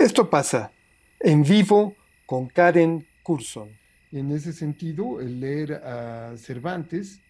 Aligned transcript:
Esto 0.00 0.30
pasa 0.30 0.72
en 1.20 1.42
vivo 1.42 1.94
con 2.24 2.48
Karen 2.48 3.06
Curson. 3.22 3.68
En 4.10 4.32
ese 4.32 4.54
sentido, 4.54 5.20
el 5.20 5.40
leer 5.40 5.74
a 5.74 6.34
Cervantes 6.38 7.20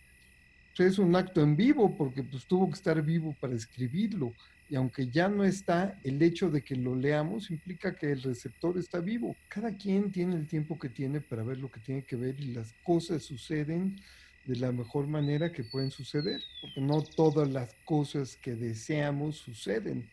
es 0.79 1.01
un 1.01 1.17
acto 1.17 1.43
en 1.43 1.57
vivo 1.57 1.97
porque 1.97 2.23
pues, 2.23 2.47
tuvo 2.47 2.69
que 2.69 2.75
estar 2.75 3.03
vivo 3.03 3.35
para 3.41 3.55
escribirlo. 3.55 4.33
Y 4.69 4.77
aunque 4.77 5.09
ya 5.09 5.29
no 5.29 5.43
está, 5.43 5.99
el 6.05 6.23
hecho 6.23 6.49
de 6.49 6.63
que 6.63 6.77
lo 6.77 6.95
leamos 6.95 7.51
implica 7.51 7.97
que 7.97 8.13
el 8.13 8.23
receptor 8.23 8.79
está 8.79 9.01
vivo. 9.01 9.35
Cada 9.49 9.77
quien 9.77 10.13
tiene 10.13 10.37
el 10.37 10.47
tiempo 10.47 10.79
que 10.79 10.89
tiene 10.89 11.21
para 11.21 11.43
ver 11.43 11.59
lo 11.59 11.73
que 11.73 11.81
tiene 11.81 12.05
que 12.05 12.15
ver 12.15 12.39
y 12.39 12.55
las 12.55 12.73
cosas 12.85 13.25
suceden 13.25 13.97
de 14.45 14.55
la 14.55 14.71
mejor 14.71 15.09
manera 15.09 15.51
que 15.51 15.65
pueden 15.65 15.91
suceder, 15.91 16.41
porque 16.61 16.81
no 16.81 17.03
todas 17.03 17.51
las 17.51 17.75
cosas 17.85 18.37
que 18.37 18.55
deseamos 18.55 19.39
suceden 19.39 20.09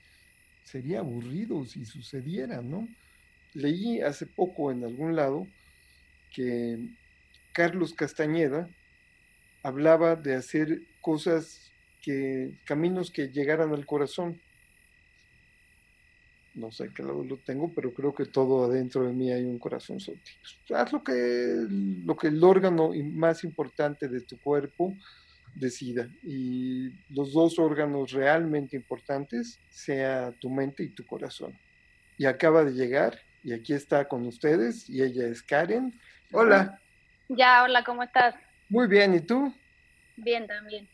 sería 0.67 0.99
aburrido 0.99 1.65
si 1.65 1.85
sucediera, 1.85 2.61
¿no? 2.61 2.87
Leí 3.53 4.01
hace 4.01 4.25
poco 4.25 4.69
en 4.69 4.83
algún 4.83 5.15
lado 5.15 5.47
que 6.35 6.77
Carlos 7.53 7.93
Castañeda 7.93 8.69
hablaba 9.63 10.17
de 10.17 10.35
hacer 10.35 10.81
cosas 11.01 11.71
que, 12.01 12.51
caminos 12.65 13.11
que 13.11 13.29
llegaran 13.29 13.73
al 13.73 13.85
corazón. 13.85 14.41
No 16.53 16.71
sé 16.71 16.89
qué 16.93 17.01
lado 17.01 17.23
lo 17.23 17.37
tengo, 17.37 17.71
pero 17.73 17.93
creo 17.93 18.13
que 18.13 18.25
todo 18.25 18.65
adentro 18.65 19.07
de 19.07 19.13
mí 19.13 19.31
hay 19.31 19.45
un 19.45 19.59
corazón. 19.59 19.99
Haz 20.75 20.91
lo 20.91 21.01
que, 21.01 21.65
lo 21.69 22.17
que 22.17 22.27
el 22.27 22.43
órgano 22.43 22.91
más 23.13 23.45
importante 23.45 24.09
de 24.09 24.19
tu 24.19 24.37
cuerpo 24.37 24.93
decida. 25.59 26.09
Y 26.23 26.91
los 27.09 27.33
dos 27.33 27.59
órganos 27.59 28.11
realmente 28.11 28.75
importantes 28.75 29.59
sea 29.69 30.31
tu 30.39 30.49
mente 30.49 30.83
y 30.83 30.89
tu 30.89 31.05
corazón. 31.05 31.57
Y 32.17 32.25
acaba 32.25 32.63
de 32.63 32.73
llegar 32.73 33.19
y 33.43 33.53
aquí 33.53 33.73
está 33.73 34.07
con 34.07 34.25
ustedes 34.25 34.89
y 34.89 35.01
ella 35.01 35.27
es 35.27 35.41
Karen. 35.41 35.99
Hola. 36.31 36.81
Ya, 37.29 37.63
hola, 37.63 37.83
¿cómo 37.83 38.03
estás? 38.03 38.35
Muy 38.69 38.87
bien, 38.87 39.13
¿y 39.13 39.19
tú? 39.19 39.53
Bien, 40.15 40.47
también. 40.47 40.87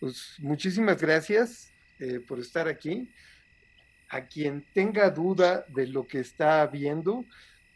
Pues 0.00 0.36
muchísimas 0.38 1.00
gracias 1.00 1.72
eh, 1.98 2.20
por 2.20 2.38
estar 2.38 2.68
aquí. 2.68 3.10
A 4.10 4.26
quien 4.26 4.64
tenga 4.72 5.10
duda 5.10 5.66
de 5.68 5.86
lo 5.86 6.06
que 6.06 6.20
está 6.20 6.66
viendo, 6.66 7.24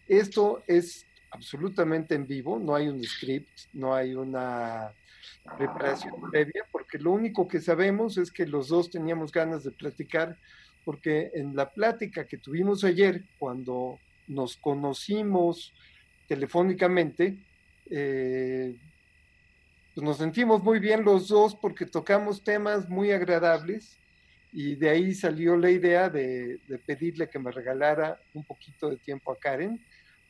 esto 0.09 0.63
es 0.67 1.07
absolutamente 1.31 2.15
en 2.15 2.27
vivo, 2.27 2.59
no 2.59 2.75
hay 2.75 2.89
un 2.89 3.03
script, 3.05 3.51
no 3.73 3.95
hay 3.95 4.15
una 4.15 4.95
preparación 5.57 6.15
previa, 6.31 6.65
porque 6.71 6.99
lo 6.99 7.13
único 7.13 7.49
que 7.49 7.61
sabemos 7.61 8.19
es 8.19 8.31
que 8.31 8.47
los 8.47 8.69
dos 8.69 8.91
teníamos 8.91 9.33
ganas 9.33 9.65
de 9.65 9.71
platicar, 9.71 10.37
porque 10.85 11.31
en 11.35 11.55
la 11.55 11.71
plática 11.71 12.27
que 12.27 12.39
tuvimos 12.39 12.85
ayer, 12.85 13.25
cuando 13.39 13.99
nos 14.29 14.57
conocimos 14.57 15.73
telefónicamente, 16.27 17.37
eh, 17.91 18.77
pues 19.95 20.05
nos 20.05 20.17
sentimos 20.17 20.63
muy 20.63 20.79
bien 20.79 21.05
los 21.05 21.29
dos 21.29 21.55
porque 21.55 21.85
tocamos 21.85 22.43
temas 22.43 22.89
muy 22.89 23.13
agradables 23.13 23.99
y 24.53 24.77
de 24.77 24.91
ahí 24.91 25.15
salió 25.15 25.57
la 25.57 25.71
idea 25.71 26.09
de, 26.09 26.59
pedirle 26.87 27.29
que 27.29 27.39
me 27.39 27.51
regalara 27.51 28.19
un 28.35 28.45
poquito 28.45 28.91
de 28.91 28.97
tiempo 28.97 29.33
a 29.33 29.39
Karen 29.39 29.81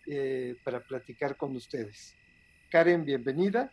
eh, 0.06 0.56
para 0.64 0.80
platicar 0.80 1.36
con 1.36 1.54
ustedes. 1.54 2.16
Karen, 2.70 3.04
bienvenida. 3.04 3.72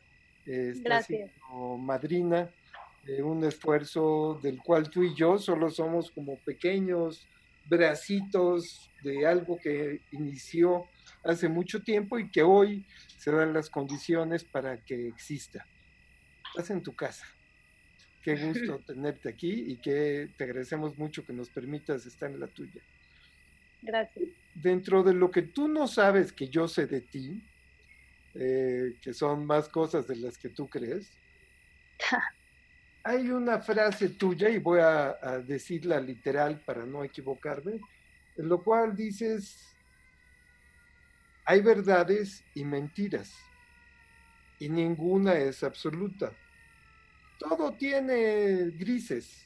Eh, 0.49 0.71
está 0.71 1.03
siendo 1.03 1.77
madrina 1.77 2.49
de 3.05 3.21
un 3.21 3.43
esfuerzo 3.43 4.39
del 4.41 4.57
cual 4.57 4.89
tú 4.89 5.03
y 5.03 5.13
yo 5.13 5.37
solo 5.37 5.69
somos 5.69 6.09
como 6.09 6.37
pequeños 6.37 7.27
bracitos 7.67 8.89
de 9.03 9.27
algo 9.27 9.59
que 9.59 10.01
inició 10.11 10.87
hace 11.23 11.47
mucho 11.47 11.83
tiempo 11.83 12.17
y 12.17 12.31
que 12.31 12.41
hoy 12.41 12.83
se 13.17 13.31
dan 13.31 13.53
las 13.53 13.69
condiciones 13.69 14.43
para 14.43 14.83
que 14.83 15.07
exista. 15.07 15.67
Estás 16.49 16.71
en 16.71 16.81
tu 16.81 16.95
casa. 16.95 17.27
Qué 18.23 18.35
gusto 18.35 18.79
tenerte 18.87 19.29
aquí 19.29 19.65
y 19.67 19.77
que 19.77 20.29
te 20.35 20.45
agradecemos 20.45 20.97
mucho 20.97 21.23
que 21.23 21.33
nos 21.33 21.49
permitas 21.49 22.07
estar 22.07 22.31
en 22.31 22.39
la 22.39 22.47
tuya. 22.47 22.81
Gracias. 23.83 24.29
Dentro 24.55 25.03
de 25.03 25.13
lo 25.13 25.29
que 25.29 25.43
tú 25.43 25.67
no 25.67 25.87
sabes 25.87 26.33
que 26.33 26.49
yo 26.49 26.67
sé 26.67 26.87
de 26.87 27.01
ti, 27.01 27.43
eh, 28.35 28.95
que 29.01 29.13
son 29.13 29.45
más 29.45 29.69
cosas 29.69 30.07
de 30.07 30.15
las 30.15 30.37
que 30.37 30.49
tú 30.49 30.69
crees. 30.69 31.11
Hay 33.03 33.29
una 33.29 33.59
frase 33.59 34.09
tuya, 34.09 34.49
y 34.49 34.59
voy 34.59 34.79
a, 34.81 35.13
decirla 35.45 35.99
literal 35.99 36.61
para 36.61 36.85
no 36.85 37.03
equivocarme, 37.03 37.79
en 38.35 38.49
lo 38.49 38.61
cual 38.63 38.95
dices, 38.95 39.73
hay 41.45 41.61
verdades 41.61 42.43
y 42.53 42.63
mentiras, 42.65 43.33
y 44.59 44.69
ninguna 44.69 45.33
es 45.35 45.63
absoluta. 45.63 46.33
Todo 47.39 47.73
tiene 47.73 48.69
grises, 48.71 49.45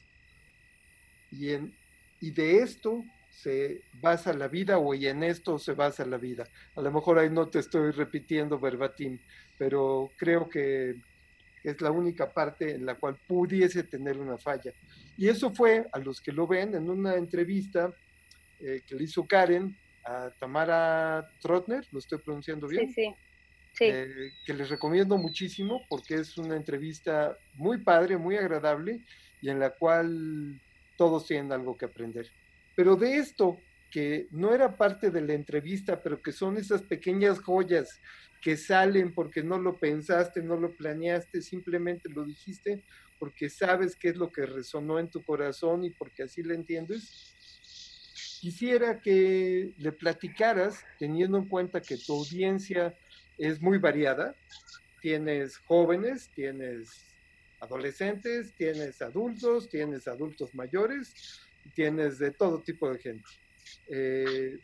y, 1.30 1.52
en, 1.52 1.74
y 2.20 2.32
de 2.32 2.58
esto 2.58 3.04
se 3.34 3.82
basa 4.00 4.32
la 4.32 4.48
vida 4.48 4.78
o 4.78 4.94
y 4.94 5.06
en 5.06 5.22
esto 5.22 5.58
se 5.58 5.72
basa 5.72 6.06
la 6.06 6.18
vida. 6.18 6.44
A 6.76 6.80
lo 6.80 6.90
mejor 6.92 7.18
ahí 7.18 7.30
no 7.30 7.48
te 7.48 7.58
estoy 7.58 7.90
repitiendo 7.90 8.58
verbatim, 8.58 9.18
pero 9.58 10.12
creo 10.16 10.48
que 10.48 10.94
es 11.64 11.80
la 11.80 11.90
única 11.90 12.32
parte 12.32 12.74
en 12.74 12.86
la 12.86 12.94
cual 12.94 13.16
pudiese 13.26 13.82
tener 13.84 14.18
una 14.18 14.38
falla. 14.38 14.72
Y 15.16 15.28
eso 15.28 15.52
fue, 15.52 15.86
a 15.92 15.98
los 15.98 16.20
que 16.20 16.32
lo 16.32 16.46
ven, 16.46 16.74
en 16.74 16.88
una 16.88 17.16
entrevista 17.16 17.92
eh, 18.60 18.82
que 18.86 18.94
le 18.94 19.04
hizo 19.04 19.26
Karen 19.26 19.76
a 20.04 20.30
Tamara 20.38 21.28
Trotner, 21.40 21.86
lo 21.90 21.98
estoy 21.98 22.18
pronunciando 22.18 22.68
bien. 22.68 22.88
Sí, 22.88 22.94
sí. 22.94 23.14
sí. 23.72 23.84
Eh, 23.86 24.32
que 24.46 24.54
les 24.54 24.68
recomiendo 24.68 25.16
muchísimo 25.16 25.82
porque 25.88 26.14
es 26.16 26.38
una 26.38 26.56
entrevista 26.56 27.36
muy 27.54 27.78
padre, 27.78 28.16
muy 28.16 28.36
agradable 28.36 29.00
y 29.40 29.48
en 29.50 29.58
la 29.58 29.70
cual 29.70 30.60
todos 30.96 31.26
tienen 31.26 31.50
algo 31.52 31.76
que 31.76 31.86
aprender. 31.86 32.30
Pero 32.74 32.96
de 32.96 33.18
esto, 33.18 33.58
que 33.90 34.26
no 34.30 34.54
era 34.54 34.76
parte 34.76 35.10
de 35.10 35.20
la 35.20 35.34
entrevista, 35.34 36.02
pero 36.02 36.20
que 36.20 36.32
son 36.32 36.56
esas 36.56 36.82
pequeñas 36.82 37.38
joyas 37.38 38.00
que 38.42 38.56
salen 38.56 39.14
porque 39.14 39.42
no 39.42 39.58
lo 39.58 39.78
pensaste, 39.78 40.42
no 40.42 40.56
lo 40.56 40.76
planeaste, 40.76 41.40
simplemente 41.40 42.08
lo 42.08 42.24
dijiste 42.24 42.82
porque 43.18 43.48
sabes 43.48 43.96
qué 43.96 44.08
es 44.10 44.16
lo 44.16 44.30
que 44.30 44.44
resonó 44.44 44.98
en 44.98 45.08
tu 45.08 45.24
corazón 45.24 45.84
y 45.84 45.90
porque 45.90 46.24
así 46.24 46.42
lo 46.42 46.52
entiendes. 46.52 47.34
Quisiera 48.40 49.00
que 49.00 49.72
le 49.78 49.92
platicaras, 49.92 50.84
teniendo 50.98 51.38
en 51.38 51.48
cuenta 51.48 51.80
que 51.80 51.96
tu 51.96 52.12
audiencia 52.18 52.94
es 53.38 53.62
muy 53.62 53.78
variada, 53.78 54.34
tienes 55.00 55.56
jóvenes, 55.58 56.28
tienes 56.34 57.16
adolescentes, 57.60 58.52
tienes 58.54 59.00
adultos, 59.00 59.70
tienes 59.70 60.06
adultos 60.06 60.54
mayores, 60.54 61.14
tienes 61.70 62.18
de 62.18 62.32
todo 62.32 62.62
tipo 62.62 62.90
de 62.90 62.98
gente. 62.98 63.28
Eh, 63.88 64.58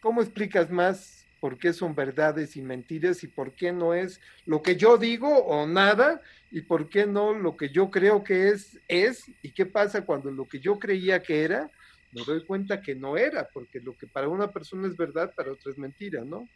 ¿Cómo 0.00 0.20
explicas 0.20 0.70
más 0.70 1.26
por 1.40 1.58
qué 1.58 1.72
son 1.72 1.94
verdades 1.94 2.56
y 2.56 2.62
mentiras 2.62 3.22
y 3.22 3.28
por 3.28 3.54
qué 3.54 3.72
no 3.72 3.94
es 3.94 4.20
lo 4.46 4.62
que 4.62 4.76
yo 4.76 4.96
digo 4.96 5.28
o 5.28 5.66
nada 5.66 6.20
y 6.50 6.62
por 6.62 6.88
qué 6.88 7.06
no 7.06 7.34
lo 7.34 7.56
que 7.56 7.70
yo 7.70 7.90
creo 7.90 8.24
que 8.24 8.48
es 8.48 8.80
es 8.88 9.24
y 9.42 9.52
qué 9.52 9.66
pasa 9.66 10.06
cuando 10.06 10.30
lo 10.30 10.46
que 10.48 10.60
yo 10.60 10.78
creía 10.78 11.22
que 11.22 11.42
era 11.42 11.70
me 12.14 12.24
doy 12.24 12.46
cuenta 12.46 12.80
que 12.80 12.94
no 12.94 13.16
era, 13.16 13.48
porque 13.52 13.80
lo 13.80 13.96
que 13.96 14.06
para 14.06 14.28
una 14.28 14.52
persona 14.52 14.86
es 14.86 14.96
verdad, 14.96 15.34
para 15.36 15.52
otra 15.52 15.72
es 15.72 15.78
mentira, 15.78 16.24
¿no? 16.24 16.48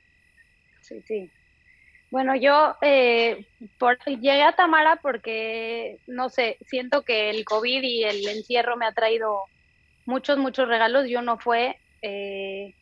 Sí, 0.80 1.02
sí. 1.04 1.30
Bueno, 2.10 2.34
yo 2.36 2.76
eh, 2.80 3.46
llegué 4.06 4.42
a 4.42 4.52
Tamara 4.52 4.96
porque, 4.96 5.98
no 6.06 6.30
sé, 6.30 6.56
siento 6.66 7.02
que 7.02 7.28
el 7.28 7.44
COVID 7.44 7.82
y 7.82 8.04
el 8.04 8.26
encierro 8.28 8.76
me 8.76 8.86
ha 8.86 8.92
traído 8.92 9.44
muchos, 10.06 10.38
muchos 10.38 10.68
regalos. 10.68 11.06
Yo 11.08 11.20
no 11.20 11.38
fue 11.38 11.78
eh, 12.00 12.74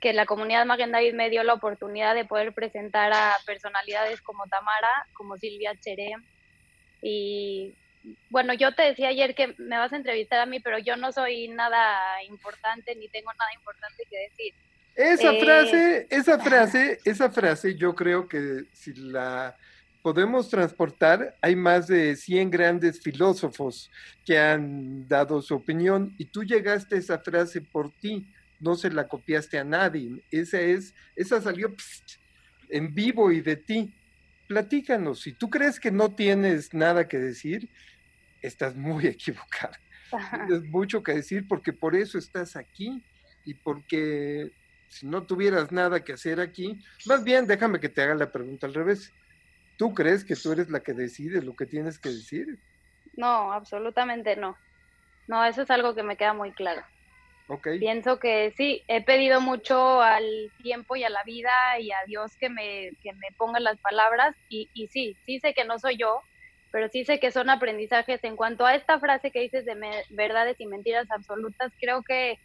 que 0.00 0.14
la 0.14 0.24
comunidad 0.24 0.64
Maguen 0.64 0.92
David 0.92 1.12
me 1.14 1.28
dio 1.28 1.44
la 1.44 1.54
oportunidad 1.54 2.14
de 2.14 2.24
poder 2.24 2.54
presentar 2.54 3.12
a 3.12 3.36
personalidades 3.44 4.22
como 4.22 4.46
Tamara, 4.46 5.06
como 5.12 5.36
Silvia 5.36 5.78
Cheré. 5.78 6.14
Y 7.02 7.74
bueno, 8.30 8.54
yo 8.54 8.74
te 8.74 8.82
decía 8.82 9.08
ayer 9.08 9.34
que 9.34 9.54
me 9.58 9.76
vas 9.76 9.92
a 9.92 9.96
entrevistar 9.96 10.40
a 10.40 10.46
mí, 10.46 10.60
pero 10.60 10.78
yo 10.78 10.96
no 10.96 11.12
soy 11.12 11.48
nada 11.48 12.22
importante 12.24 12.96
ni 12.96 13.08
tengo 13.08 13.32
nada 13.34 13.52
importante 13.54 14.04
que 14.10 14.18
decir. 14.18 14.54
Esa 14.94 15.32
eh, 15.32 15.40
frase, 15.40 16.06
esa 16.10 16.38
frase, 16.38 16.98
esa 17.04 17.30
frase, 17.30 17.74
yo 17.76 17.94
creo 17.94 18.28
que 18.28 18.64
si 18.72 18.92
la 18.94 19.56
podemos 20.02 20.50
transportar, 20.50 21.36
hay 21.40 21.56
más 21.56 21.86
de 21.86 22.16
100 22.16 22.50
grandes 22.50 23.00
filósofos 23.00 23.90
que 24.24 24.38
han 24.38 25.06
dado 25.08 25.40
su 25.40 25.54
opinión 25.54 26.14
y 26.18 26.26
tú 26.26 26.44
llegaste 26.44 26.96
a 26.96 26.98
esa 26.98 27.18
frase 27.20 27.60
por 27.60 27.90
ti, 27.92 28.26
no 28.60 28.74
se 28.74 28.90
la 28.90 29.08
copiaste 29.08 29.58
a 29.58 29.64
nadie. 29.64 30.22
Esa 30.30 30.60
es, 30.60 30.94
esa 31.16 31.40
salió 31.40 31.74
en 32.68 32.94
vivo 32.94 33.32
y 33.32 33.40
de 33.40 33.56
ti. 33.56 33.94
Platícanos, 34.48 35.20
si 35.20 35.32
tú 35.32 35.48
crees 35.48 35.80
que 35.80 35.90
no 35.90 36.14
tienes 36.14 36.74
nada 36.74 37.08
que 37.08 37.18
decir, 37.18 37.68
estás 38.42 38.76
muy 38.76 39.06
equivocado. 39.06 39.74
tienes 40.46 40.64
mucho 40.64 41.02
que 41.02 41.14
decir 41.14 41.46
porque 41.48 41.72
por 41.72 41.94
eso 41.96 42.18
estás 42.18 42.56
aquí 42.56 43.02
y 43.44 43.54
porque 43.54 44.52
si 44.92 45.06
no 45.06 45.26
tuvieras 45.26 45.72
nada 45.72 46.04
que 46.04 46.12
hacer 46.12 46.38
aquí, 46.38 46.78
más 47.06 47.24
bien 47.24 47.46
déjame 47.46 47.80
que 47.80 47.88
te 47.88 48.02
haga 48.02 48.14
la 48.14 48.30
pregunta 48.30 48.66
al 48.66 48.74
revés. 48.74 49.12
¿Tú 49.78 49.94
crees 49.94 50.22
que 50.22 50.36
tú 50.36 50.52
eres 50.52 50.68
la 50.68 50.80
que 50.80 50.92
decide 50.92 51.42
lo 51.42 51.56
que 51.56 51.64
tienes 51.64 51.98
que 51.98 52.10
decir? 52.10 52.58
No, 53.16 53.52
absolutamente 53.52 54.36
no. 54.36 54.56
No, 55.26 55.44
eso 55.44 55.62
es 55.62 55.70
algo 55.70 55.94
que 55.94 56.02
me 56.02 56.16
queda 56.16 56.34
muy 56.34 56.52
claro. 56.52 56.82
Okay. 57.48 57.78
Pienso 57.78 58.18
que 58.18 58.52
sí, 58.56 58.84
he 58.86 59.02
pedido 59.02 59.40
mucho 59.40 60.00
al 60.02 60.52
tiempo 60.62 60.94
y 60.94 61.04
a 61.04 61.10
la 61.10 61.22
vida 61.24 61.50
y 61.80 61.90
a 61.90 61.98
Dios 62.06 62.36
que 62.36 62.50
me, 62.50 62.92
que 63.02 63.12
me 63.14 63.28
ponga 63.36 63.60
las 63.60 63.78
palabras 63.78 64.36
y, 64.48 64.68
y 64.74 64.88
sí, 64.88 65.16
sí 65.24 65.40
sé 65.40 65.54
que 65.54 65.64
no 65.64 65.78
soy 65.78 65.96
yo, 65.96 66.20
pero 66.70 66.88
sí 66.88 67.04
sé 67.04 67.18
que 67.18 67.32
son 67.32 67.48
aprendizajes. 67.48 68.22
En 68.24 68.36
cuanto 68.36 68.66
a 68.66 68.74
esta 68.74 69.00
frase 69.00 69.30
que 69.30 69.40
dices 69.40 69.64
de 69.64 70.04
verdades 70.10 70.60
y 70.60 70.66
mentiras 70.66 71.10
absolutas, 71.10 71.72
creo 71.80 72.02
que 72.02 72.38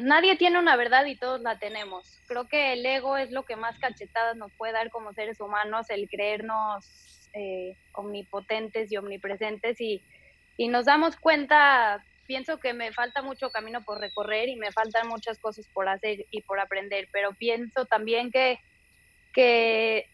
nadie 0.00 0.36
tiene 0.36 0.58
una 0.58 0.76
verdad 0.76 1.04
y 1.06 1.16
todos 1.16 1.40
la 1.40 1.58
tenemos. 1.58 2.20
Creo 2.26 2.48
que 2.48 2.72
el 2.72 2.84
ego 2.84 3.16
es 3.16 3.30
lo 3.30 3.44
que 3.44 3.56
más 3.56 3.78
cachetadas 3.78 4.36
nos 4.36 4.52
puede 4.52 4.72
dar 4.72 4.90
como 4.90 5.12
seres 5.12 5.40
humanos, 5.40 5.90
el 5.90 6.08
creernos 6.08 6.86
eh, 7.34 7.76
omnipotentes 7.92 8.92
y 8.92 8.96
omnipresentes 8.96 9.80
y, 9.80 10.02
y 10.56 10.68
nos 10.68 10.86
damos 10.86 11.16
cuenta, 11.16 12.04
pienso 12.26 12.58
que 12.58 12.74
me 12.74 12.92
falta 12.92 13.22
mucho 13.22 13.50
camino 13.50 13.82
por 13.82 13.98
recorrer 13.98 14.48
y 14.48 14.56
me 14.56 14.72
faltan 14.72 15.08
muchas 15.08 15.38
cosas 15.38 15.66
por 15.72 15.88
hacer 15.88 16.26
y 16.30 16.42
por 16.42 16.60
aprender, 16.60 17.08
pero 17.12 17.32
pienso 17.32 17.86
también 17.86 18.30
que, 18.30 18.58
que 19.32 20.06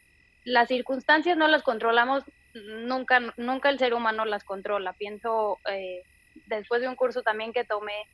las 0.44 0.68
circunstancias 0.68 1.36
no 1.36 1.48
las 1.48 1.62
controlamos, 1.62 2.24
nunca, 2.54 3.20
nunca 3.36 3.68
el 3.68 3.78
ser 3.78 3.94
humano 3.94 4.24
las 4.24 4.44
controla. 4.44 4.92
Pienso, 4.92 5.58
eh, 5.70 6.02
después 6.46 6.80
de 6.80 6.88
un 6.88 6.96
curso 6.96 7.22
también 7.22 7.52
que 7.52 7.64
tomé, 7.64 8.06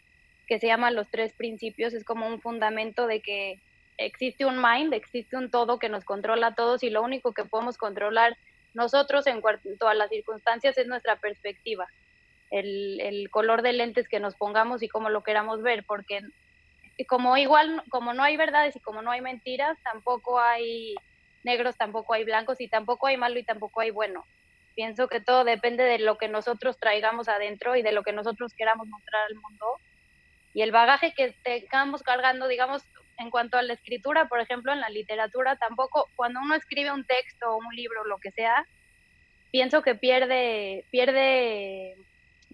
que 0.46 0.58
se 0.58 0.66
llama 0.66 0.90
Los 0.90 1.08
Tres 1.08 1.32
Principios, 1.32 1.94
es 1.94 2.04
como 2.04 2.26
un 2.26 2.40
fundamento 2.40 3.06
de 3.06 3.20
que 3.20 3.60
existe 3.96 4.44
un 4.44 4.60
mind, 4.60 4.92
existe 4.92 5.36
un 5.36 5.50
todo 5.50 5.78
que 5.78 5.88
nos 5.88 6.04
controla 6.04 6.48
a 6.48 6.54
todos 6.54 6.82
y 6.82 6.90
lo 6.90 7.02
único 7.02 7.32
que 7.32 7.44
podemos 7.44 7.78
controlar 7.78 8.36
nosotros 8.74 9.26
en 9.26 9.40
cuanto 9.40 9.88
a 9.88 9.94
las 9.94 10.10
circunstancias 10.10 10.76
es 10.76 10.86
nuestra 10.86 11.16
perspectiva, 11.16 11.86
el, 12.50 13.00
el 13.00 13.30
color 13.30 13.62
de 13.62 13.72
lentes 13.72 14.08
que 14.08 14.20
nos 14.20 14.34
pongamos 14.34 14.82
y 14.82 14.88
cómo 14.88 15.10
lo 15.10 15.22
queramos 15.22 15.62
ver, 15.62 15.84
porque 15.84 16.20
como 17.08 17.36
igual, 17.36 17.82
como 17.88 18.14
no 18.14 18.22
hay 18.22 18.36
verdades 18.36 18.76
y 18.76 18.80
como 18.80 19.02
no 19.02 19.10
hay 19.10 19.20
mentiras, 19.20 19.76
tampoco 19.82 20.40
hay 20.40 20.94
negros, 21.42 21.76
tampoco 21.76 22.14
hay 22.14 22.24
blancos 22.24 22.60
y 22.60 22.68
tampoco 22.68 23.06
hay 23.06 23.16
malo 23.16 23.38
y 23.38 23.42
tampoco 23.42 23.80
hay 23.80 23.90
bueno. 23.90 24.24
Pienso 24.74 25.08
que 25.08 25.20
todo 25.20 25.44
depende 25.44 25.84
de 25.84 25.98
lo 25.98 26.18
que 26.18 26.28
nosotros 26.28 26.78
traigamos 26.78 27.28
adentro 27.28 27.76
y 27.76 27.82
de 27.82 27.92
lo 27.92 28.02
que 28.02 28.12
nosotros 28.12 28.54
queramos 28.54 28.86
mostrar 28.88 29.22
al 29.28 29.34
mundo 29.36 29.66
y 30.54 30.62
el 30.62 30.70
bagaje 30.70 31.12
que 31.12 31.34
tengamos 31.42 32.02
cargando, 32.02 32.46
digamos, 32.46 32.82
en 33.18 33.30
cuanto 33.30 33.58
a 33.58 33.62
la 33.62 33.74
escritura, 33.74 34.28
por 34.28 34.40
ejemplo, 34.40 34.72
en 34.72 34.80
la 34.80 34.88
literatura, 34.88 35.56
tampoco, 35.56 36.08
cuando 36.16 36.40
uno 36.40 36.54
escribe 36.54 36.92
un 36.92 37.04
texto 37.04 37.50
o 37.50 37.58
un 37.58 37.74
libro, 37.74 38.04
lo 38.04 38.18
que 38.18 38.30
sea, 38.30 38.64
pienso 39.50 39.82
que 39.82 39.96
pierde, 39.96 40.84
pierde 40.90 41.96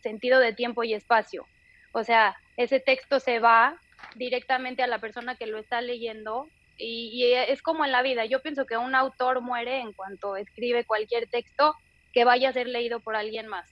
sentido 0.02 0.40
de 0.40 0.54
tiempo 0.54 0.82
y 0.82 0.94
espacio. 0.94 1.46
O 1.92 2.02
sea, 2.02 2.36
ese 2.56 2.80
texto 2.80 3.20
se 3.20 3.38
va 3.38 3.78
directamente 4.14 4.82
a 4.82 4.86
la 4.86 4.98
persona 4.98 5.36
que 5.36 5.46
lo 5.46 5.58
está 5.58 5.82
leyendo 5.82 6.48
y, 6.78 7.10
y, 7.12 7.34
es 7.34 7.60
como 7.60 7.84
en 7.84 7.92
la 7.92 8.02
vida. 8.02 8.24
Yo 8.24 8.40
pienso 8.40 8.64
que 8.64 8.78
un 8.78 8.94
autor 8.94 9.42
muere 9.42 9.80
en 9.80 9.92
cuanto 9.92 10.36
escribe 10.36 10.84
cualquier 10.84 11.28
texto 11.28 11.74
que 12.12 12.24
vaya 12.24 12.48
a 12.48 12.54
ser 12.54 12.66
leído 12.66 13.00
por 13.00 13.14
alguien 13.14 13.46
más 13.46 13.70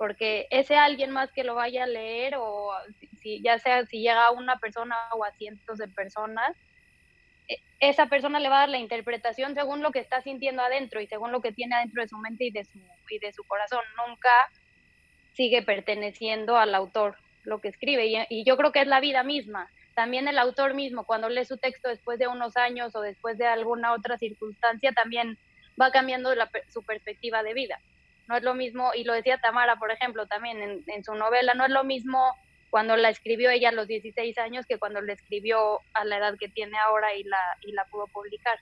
porque 0.00 0.46
ese 0.48 0.76
alguien 0.76 1.10
más 1.10 1.30
que 1.30 1.44
lo 1.44 1.54
vaya 1.54 1.84
a 1.84 1.86
leer 1.86 2.36
o 2.38 2.72
si, 3.22 3.42
ya 3.42 3.58
sea 3.58 3.84
si 3.86 4.00
llega 4.00 4.26
a 4.26 4.30
una 4.30 4.58
persona 4.58 4.96
o 5.12 5.24
a 5.24 5.32
cientos 5.32 5.78
de 5.78 5.88
personas, 5.88 6.56
e, 7.48 7.58
esa 7.80 8.06
persona 8.06 8.40
le 8.40 8.48
va 8.48 8.56
a 8.56 8.60
dar 8.60 8.68
la 8.68 8.78
interpretación 8.78 9.54
según 9.54 9.82
lo 9.82 9.90
que 9.90 9.98
está 9.98 10.22
sintiendo 10.22 10.62
adentro 10.62 11.00
y 11.00 11.06
según 11.06 11.32
lo 11.32 11.40
que 11.40 11.52
tiene 11.52 11.76
adentro 11.76 12.02
de 12.02 12.08
su 12.08 12.18
mente 12.18 12.44
y 12.44 12.50
de 12.50 12.64
su, 12.64 12.78
y 13.10 13.18
de 13.18 13.32
su 13.32 13.44
corazón. 13.44 13.82
Nunca 14.06 14.30
sigue 15.34 15.62
perteneciendo 15.62 16.56
al 16.56 16.74
autor 16.74 17.16
lo 17.44 17.60
que 17.60 17.68
escribe 17.68 18.06
y, 18.28 18.44
yo 18.44 18.56
creo 18.56 18.72
que 18.72 18.82
es 18.82 18.86
la 18.86 19.00
vida 19.00 19.22
misma. 19.22 19.70
También 19.94 20.28
el 20.28 20.38
autor 20.38 20.74
mismo, 20.74 21.04
cuando 21.04 21.28
lee 21.28 21.44
su 21.44 21.58
texto 21.58 21.88
después 21.88 22.18
de 22.18 22.28
unos 22.28 22.56
años 22.56 22.94
o 22.94 23.00
después 23.00 23.38
de 23.38 23.46
alguna 23.46 23.92
otra 23.92 24.18
circunstancia, 24.18 24.92
también 24.92 25.38
va 25.80 25.90
cambiando 25.90 26.34
la, 26.34 26.50
su 26.72 26.82
perspectiva 26.82 27.42
de 27.42 27.54
vida 27.54 27.80
no 28.30 28.36
es 28.36 28.44
lo 28.44 28.54
mismo, 28.54 28.92
y 28.94 29.02
lo 29.02 29.12
decía 29.12 29.38
Tamara, 29.38 29.74
por 29.74 29.90
ejemplo, 29.90 30.24
también 30.26 30.84
en, 30.86 31.04
su 31.04 31.16
novela, 31.16 31.52
no 31.54 31.64
es 31.64 31.70
lo 31.72 31.82
mismo 31.82 32.36
cuando 32.70 32.96
la 32.96 33.10
escribió 33.10 33.50
ella 33.50 33.70
a 33.70 33.72
los 33.72 33.88
16 33.88 34.38
años 34.38 34.64
que 34.64 34.78
cuando 34.78 35.00
la 35.00 35.12
escribió 35.12 35.80
a 35.92 36.04
la 36.04 36.18
edad 36.18 36.38
que 36.38 36.48
tiene 36.48 36.78
ahora 36.78 37.14
y 37.14 37.24
la, 37.24 37.38
y 37.62 37.72
la 37.72 37.84
pudo 37.86 38.06
publicar. 38.06 38.58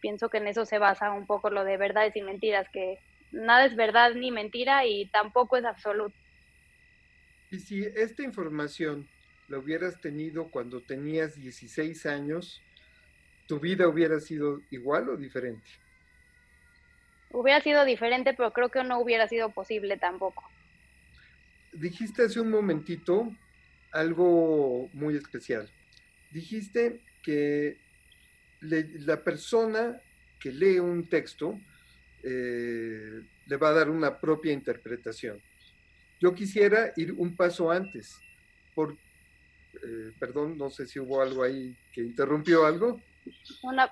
Pienso 0.00 0.28
que 0.28 0.36
en 0.38 0.46
eso 0.46 0.66
se 0.66 0.78
basa 0.78 1.10
un 1.12 1.26
poco 1.26 1.50
lo 1.50 1.64
de 1.64 1.78
verdades 1.78 2.14
y 2.14 2.22
mentiras, 2.22 2.68
que 2.70 2.98
nada 3.32 3.64
es 3.64 3.74
verdad 3.74 4.12
ni 4.14 4.30
mentira 4.30 4.84
y 4.84 5.06
tampoco 5.06 5.56
es 5.56 5.64
absoluto. 5.64 6.14
Y 7.50 7.58
si 7.58 7.84
esta 7.84 8.22
información 8.22 9.08
la 9.48 9.58
hubieras 9.58 10.00
tenido 10.00 10.50
cuando 10.50 10.82
tenías 10.82 11.36
16 11.36 12.04
años, 12.06 12.60
¿tu 13.46 13.58
vida 13.58 13.88
hubiera 13.88 14.20
sido 14.20 14.60
igual 14.70 15.08
o 15.08 15.16
diferente? 15.16 15.68
Hubiera 17.30 17.60
sido 17.60 17.84
diferente, 17.84 18.34
pero 18.34 18.52
creo 18.52 18.68
que 18.68 18.84
no 18.84 18.98
hubiera 19.00 19.26
sido 19.26 19.50
posible 19.50 19.96
tampoco. 19.96 20.42
Dijiste 21.78 22.24
hace 22.24 22.40
un 22.40 22.50
momentito 22.50 23.32
algo 23.92 24.88
muy 24.92 25.16
especial. 25.16 25.70
Dijiste 26.30 27.00
que 27.22 27.78
la 28.60 29.22
persona 29.22 30.00
que 30.40 30.52
lee 30.52 30.78
un 30.78 31.08
texto 31.08 31.58
eh, 32.22 33.22
le 33.46 33.56
va 33.56 33.68
a 33.68 33.72
dar 33.72 33.90
una 33.90 34.18
propia 34.18 34.52
interpretación. 34.52 35.40
Yo 36.20 36.34
quisiera 36.34 36.92
ir 36.96 37.12
un 37.12 37.36
paso 37.36 37.70
antes, 37.70 38.18
por, 38.74 38.92
eh, 38.92 40.12
perdón, 40.18 40.56
no 40.56 40.70
sé 40.70 40.86
si 40.86 40.98
hubo 40.98 41.20
algo 41.20 41.42
ahí 41.42 41.76
que 41.92 42.00
interrumpió 42.00 42.66
algo. 42.66 43.00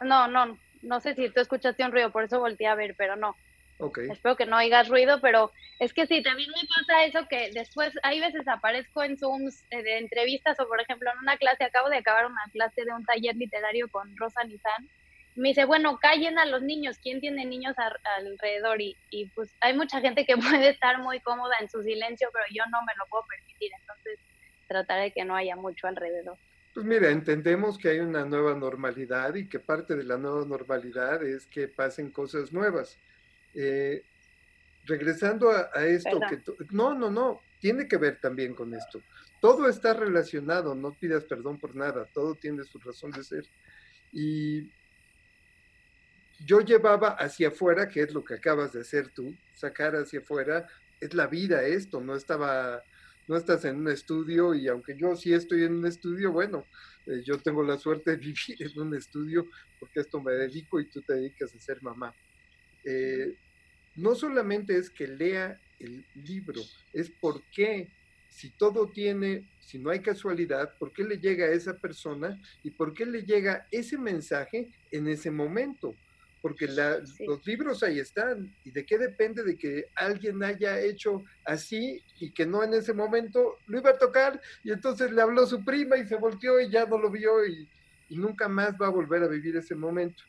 no, 0.03 0.29
no, 0.29 0.59
no 0.83 1.01
sé 1.01 1.15
si 1.15 1.29
tú 1.31 1.41
escuchaste 1.41 1.85
un 1.85 1.93
ruido, 1.93 2.11
por 2.11 2.25
eso 2.25 2.41
volteé 2.41 2.67
a 2.67 2.75
ver, 2.75 2.95
pero 2.97 3.17
no. 3.17 3.37
Okay. 3.79 4.09
Espero 4.11 4.37
que 4.37 4.47
no 4.47 4.57
oigas 4.57 4.89
ruido, 4.89 5.21
pero 5.21 5.51
es 5.81 5.93
que 5.93 6.07
sí, 6.07 6.23
también 6.23 6.49
me 6.51 6.69
pasa 6.69 7.05
eso 7.05 7.27
que 7.29 7.51
después, 7.53 7.93
hay 8.03 8.21
veces 8.21 8.47
aparezco 8.47 9.03
en 9.03 9.19
Zooms 9.19 9.65
eh, 9.71 9.83
de 9.83 9.99
entrevistas 9.99 10.59
o, 10.61 10.69
por 10.69 10.81
ejemplo, 10.81 11.11
en 11.11 11.19
una 11.19 11.37
clase, 11.37 11.65
acabo 11.65 11.89
de 11.89 11.97
acabar 11.97 12.27
una 12.27 12.45
clase 12.53 12.85
de 12.85 12.93
un 12.93 13.05
taller 13.05 13.35
literario 13.37 13.89
con 13.89 14.17
Rosa 14.17 14.45
Nizan. 14.45 14.89
Me 15.35 15.49
dice, 15.49 15.65
bueno, 15.65 15.99
callen 15.99 16.39
a 16.39 16.45
los 16.45 16.63
niños, 16.63 16.99
¿quién 17.03 17.21
tiene 17.21 17.45
niños 17.45 17.75
alrededor? 18.17 18.81
Y, 18.81 18.97
y 19.11 19.27
pues 19.31 19.51
hay 19.61 19.75
mucha 19.75 20.01
gente 20.01 20.25
que 20.25 20.37
puede 20.37 20.71
estar 20.71 21.01
muy 21.01 21.19
cómoda 21.21 21.57
en 21.61 21.69
su 21.69 21.83
silencio, 21.83 22.29
pero 22.33 22.45
yo 22.53 22.63
no 22.71 22.81
me 22.83 22.93
lo 22.97 23.07
puedo 23.11 23.25
permitir, 23.27 23.73
entonces 23.81 24.21
trataré 24.69 25.03
de 25.03 25.13
que 25.13 25.25
no 25.25 25.35
haya 25.35 25.57
mucho 25.57 25.89
alrededor. 25.89 26.39
Pues 26.75 26.87
mira, 26.87 27.11
entendemos 27.11 27.79
que 27.79 27.89
hay 27.89 28.01
una 28.01 28.25
nueva 28.25 28.55
normalidad 28.55 29.35
y 29.37 29.49
que 29.49 29.61
parte 29.61 29.95
de 29.95 30.03
la 30.03 30.19
nueva 30.19 30.45
normalidad 30.45 31.23
es 31.23 31.47
que 31.47 31.69
pasen 31.69 32.11
cosas 32.11 32.53
nuevas. 32.53 32.99
Eh, 33.55 34.03
regresando 34.87 35.51
a, 35.51 35.87
esto, 35.87 36.21
que 36.29 36.43
no, 36.71 36.95
no, 36.95 37.11
no, 37.11 37.41
tiene 37.61 37.89
que 37.89 37.97
ver 37.97 38.21
también 38.21 38.55
con 38.55 38.75
esto. 38.75 39.01
Todo 39.41 39.69
está 39.69 39.95
relacionado, 39.95 40.75
no 40.75 40.93
pidas 40.93 41.25
perdón 41.25 41.59
por 41.59 41.75
nada, 41.75 42.07
todo 42.13 42.35
tiene 42.35 42.65
su 42.65 42.79
razón 42.79 43.11
de 43.13 43.25
ser. 43.25 43.47
Y 44.13 44.71
yo 46.45 46.61
llevaba 46.61 47.11
hacia 47.11 47.49
afuera, 47.49 47.89
que 47.89 48.03
es 48.03 48.13
lo 48.13 48.25
que 48.25 48.35
acabas 48.35 48.73
de 48.73 48.83
hacer 48.83 49.09
tú, 49.09 49.35
sacar 49.55 49.97
hacia 49.97 50.21
afuera, 50.21 50.67
es 51.01 51.15
la 51.15 51.27
vida 51.27 51.63
esto, 51.65 52.01
no 52.01 52.15
estaba 52.15 52.83
no 53.27 53.37
estás 53.37 53.65
en 53.65 53.77
un 53.77 53.89
estudio 53.89 54.55
y 54.55 54.69
aunque 54.69 54.97
yo 54.97 55.17
sí 55.17 55.33
estoy 55.33 55.65
en 55.65 55.77
un 55.77 55.87
estudio, 55.87 56.33
bueno, 56.33 56.67
eh, 57.07 57.23
yo 57.25 57.39
tengo 57.39 57.63
la 57.63 57.79
suerte 57.79 58.13
de 58.13 58.17
vivir 58.19 58.57
en 58.59 58.81
un 58.81 58.95
estudio 58.95 59.49
porque 59.81 60.01
esto 60.01 60.21
me 60.21 60.33
dedico 60.33 60.81
y 60.81 60.87
tú 60.87 61.03
te 61.03 61.15
dedicas 61.15 61.55
a 61.55 61.59
ser 61.59 61.83
mamá. 61.83 62.15
Eh, 62.85 63.35
no 63.97 64.15
solamente 64.15 64.77
es 64.77 64.91
que 64.91 65.07
lea 65.07 65.61
el 65.79 66.05
libro, 66.15 66.61
es 66.93 67.11
por 67.11 67.43
qué, 67.51 67.89
si 68.29 68.51
todo 68.51 68.89
tiene, 68.89 69.49
si 69.61 69.79
no 69.79 69.91
hay 69.91 70.01
casualidad, 70.01 70.77
por 70.79 70.93
qué 70.93 71.05
le 71.05 71.19
llega 71.19 71.47
a 71.47 71.53
esa 71.53 71.79
persona 71.79 72.41
y 72.63 72.71
por 72.71 72.93
qué 72.93 73.07
le 73.07 73.23
llega 73.23 73.67
ese 73.71 73.97
mensaje 73.99 74.71
en 74.91 75.09
ese 75.09 75.31
momento 75.31 75.95
porque 76.45 76.67
los 76.67 77.47
libros 77.47 77.83
ahí 77.83 77.99
están. 77.99 78.55
¿Y 78.67 78.71
de 78.71 78.85
qué 78.85 78.99
depende 78.99 79.43
de 79.43 79.57
que 79.57 79.87
alguien 79.95 80.45
haya 80.45 80.79
hecho 80.79 81.25
así 81.47 82.03
y 82.21 82.33
que 82.33 82.45
no 82.45 82.63
en 82.63 82.75
ese 82.75 82.93
momento 82.93 83.57
lo 83.67 83.79
iba 83.79 83.89
a 83.89 83.99
tocar 83.99 84.39
y 84.63 84.71
entonces 84.71 85.11
le 85.11 85.23
habló 85.23 85.47
su 85.47 85.65
prima 85.65 85.97
y 85.97 86.07
se 86.07 86.17
volteó 86.17 86.61
y 86.61 86.69
ya 86.69 86.85
no 86.85 86.99
lo 86.99 87.11
vio 87.11 87.47
y, 87.47 87.67
y 88.11 88.19
nunca 88.19 88.47
más 88.47 88.75
va 88.75 88.89
a 88.89 88.91
volver 88.91 89.23
a 89.23 89.29
vivir 89.29 89.57
ese 89.57 89.75
momento? 89.75 90.23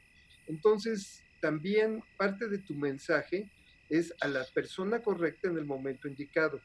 Entonces, 0.47 1.21
también 1.41 2.01
parte 2.15 2.47
de 2.47 2.59
tu 2.59 2.75
mensaje 2.75 3.51
es 3.89 4.13
a 4.21 4.27
la 4.27 4.43
persona 4.53 5.01
correcta 5.01 5.47
en 5.47 5.57
el 5.57 5.65
momento 5.65 6.07
indicado. 6.07 6.61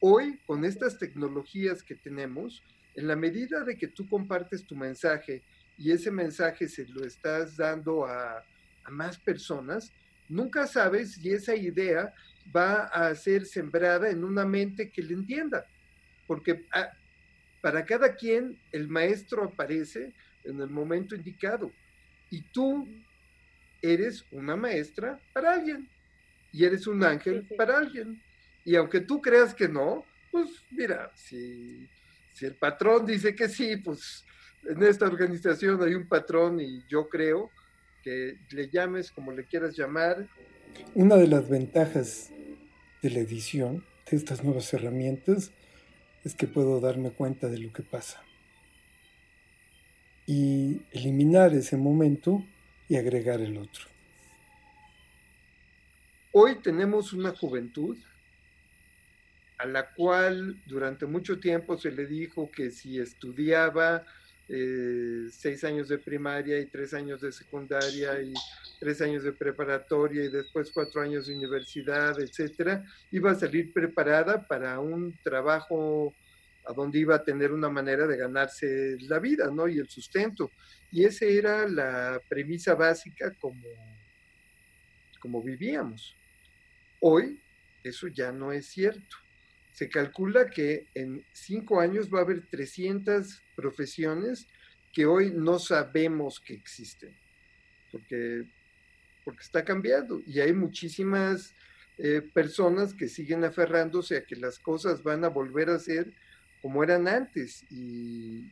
Hoy, 0.00 0.38
con 0.46 0.64
estas 0.64 0.98
tecnologías 0.98 1.82
que 1.82 1.94
tenemos, 1.94 2.62
en 2.94 3.06
la 3.06 3.16
medida 3.16 3.64
de 3.64 3.76
que 3.76 3.88
tú 3.88 4.08
compartes 4.08 4.64
tu 4.64 4.74
mensaje 4.74 5.42
y 5.78 5.90
ese 5.90 6.10
mensaje 6.10 6.68
se 6.68 6.86
lo 6.88 7.04
estás 7.04 7.56
dando 7.56 8.06
a, 8.06 8.44
más 8.90 9.18
personas, 9.18 9.92
nunca 10.28 10.66
sabes 10.66 11.14
si 11.14 11.32
esa 11.32 11.54
idea 11.56 12.14
va 12.54 12.84
a 12.84 13.14
ser 13.14 13.44
sembrada 13.44 14.08
en 14.08 14.22
una 14.22 14.44
mente 14.44 14.90
que 14.90 15.02
le 15.02 15.14
entienda. 15.14 15.66
Porque 16.26 16.64
ah, 16.72 16.90
para 17.60 17.84
cada 17.84 18.14
quien 18.14 18.58
el 18.70 18.88
maestro 18.88 19.44
aparece 19.44 20.12
en 20.44 20.60
el 20.60 20.70
momento 20.70 21.14
indicado 21.14 21.72
y 22.30 22.42
tú 22.42 22.88
eres 23.82 24.24
una 24.30 24.56
maestra 24.56 25.20
para 25.32 25.54
alguien 25.54 25.88
y 26.56 26.64
eres 26.64 26.86
un 26.86 27.04
ángel 27.04 27.46
para 27.54 27.76
alguien. 27.76 28.18
Y 28.64 28.76
aunque 28.76 29.00
tú 29.00 29.20
creas 29.20 29.54
que 29.54 29.68
no, 29.68 30.04
pues 30.32 30.48
mira, 30.70 31.12
si, 31.14 31.86
si 32.32 32.46
el 32.46 32.54
patrón 32.54 33.04
dice 33.04 33.34
que 33.34 33.46
sí, 33.46 33.76
pues 33.76 34.24
en 34.64 34.82
esta 34.82 35.06
organización 35.06 35.82
hay 35.82 35.94
un 35.94 36.08
patrón 36.08 36.58
y 36.58 36.82
yo 36.88 37.10
creo 37.10 37.50
que 38.02 38.38
le 38.50 38.70
llames 38.70 39.10
como 39.10 39.32
le 39.32 39.44
quieras 39.44 39.76
llamar. 39.76 40.26
Una 40.94 41.16
de 41.16 41.26
las 41.26 41.46
ventajas 41.50 42.30
de 43.02 43.10
la 43.10 43.18
edición, 43.18 43.84
de 44.10 44.16
estas 44.16 44.42
nuevas 44.42 44.72
herramientas, 44.72 45.50
es 46.24 46.34
que 46.34 46.46
puedo 46.46 46.80
darme 46.80 47.10
cuenta 47.10 47.48
de 47.48 47.58
lo 47.58 47.70
que 47.70 47.82
pasa 47.82 48.22
y 50.24 50.80
eliminar 50.90 51.54
ese 51.54 51.76
momento 51.76 52.42
y 52.88 52.96
agregar 52.96 53.42
el 53.42 53.58
otro. 53.58 53.95
Hoy 56.38 56.56
tenemos 56.56 57.14
una 57.14 57.34
juventud 57.34 57.96
a 59.56 59.64
la 59.64 59.94
cual 59.94 60.62
durante 60.66 61.06
mucho 61.06 61.40
tiempo 61.40 61.78
se 61.78 61.90
le 61.90 62.04
dijo 62.04 62.50
que 62.50 62.70
si 62.70 63.00
estudiaba 63.00 64.04
eh, 64.46 65.28
seis 65.30 65.64
años 65.64 65.88
de 65.88 65.96
primaria 65.96 66.58
y 66.58 66.66
tres 66.66 66.92
años 66.92 67.22
de 67.22 67.32
secundaria 67.32 68.20
y 68.20 68.34
tres 68.78 69.00
años 69.00 69.22
de 69.22 69.32
preparatoria 69.32 70.24
y 70.24 70.28
después 70.28 70.72
cuatro 70.72 71.00
años 71.00 71.26
de 71.26 71.36
universidad, 71.36 72.20
etcétera, 72.20 72.84
iba 73.10 73.30
a 73.30 73.34
salir 73.34 73.72
preparada 73.72 74.46
para 74.46 74.78
un 74.78 75.18
trabajo 75.24 76.12
a 76.66 76.74
donde 76.74 76.98
iba 76.98 77.14
a 77.14 77.24
tener 77.24 77.50
una 77.50 77.70
manera 77.70 78.06
de 78.06 78.18
ganarse 78.18 78.98
la 79.08 79.20
vida, 79.20 79.50
¿no? 79.50 79.68
Y 79.68 79.78
el 79.78 79.88
sustento. 79.88 80.50
Y 80.92 81.06
esa 81.06 81.24
era 81.24 81.66
la 81.66 82.20
premisa 82.28 82.74
básica 82.74 83.34
como, 83.40 83.70
como 85.18 85.42
vivíamos. 85.42 86.14
Hoy 87.00 87.40
eso 87.84 88.08
ya 88.08 88.32
no 88.32 88.52
es 88.52 88.66
cierto. 88.66 89.16
Se 89.72 89.88
calcula 89.88 90.48
que 90.48 90.86
en 90.94 91.24
cinco 91.32 91.80
años 91.80 92.12
va 92.12 92.20
a 92.20 92.22
haber 92.22 92.46
300 92.46 93.42
profesiones 93.54 94.46
que 94.92 95.06
hoy 95.06 95.30
no 95.30 95.58
sabemos 95.58 96.40
que 96.40 96.54
existen, 96.54 97.14
porque, 97.92 98.44
porque 99.24 99.42
está 99.42 99.64
cambiando 99.64 100.22
y 100.26 100.40
hay 100.40 100.54
muchísimas 100.54 101.54
eh, 101.98 102.22
personas 102.32 102.94
que 102.94 103.08
siguen 103.08 103.44
aferrándose 103.44 104.16
a 104.16 104.24
que 104.24 104.36
las 104.36 104.58
cosas 104.58 105.02
van 105.02 105.24
a 105.24 105.28
volver 105.28 105.68
a 105.68 105.78
ser 105.78 106.12
como 106.62 106.82
eran 106.82 107.06
antes 107.08 107.64
y 107.70 108.50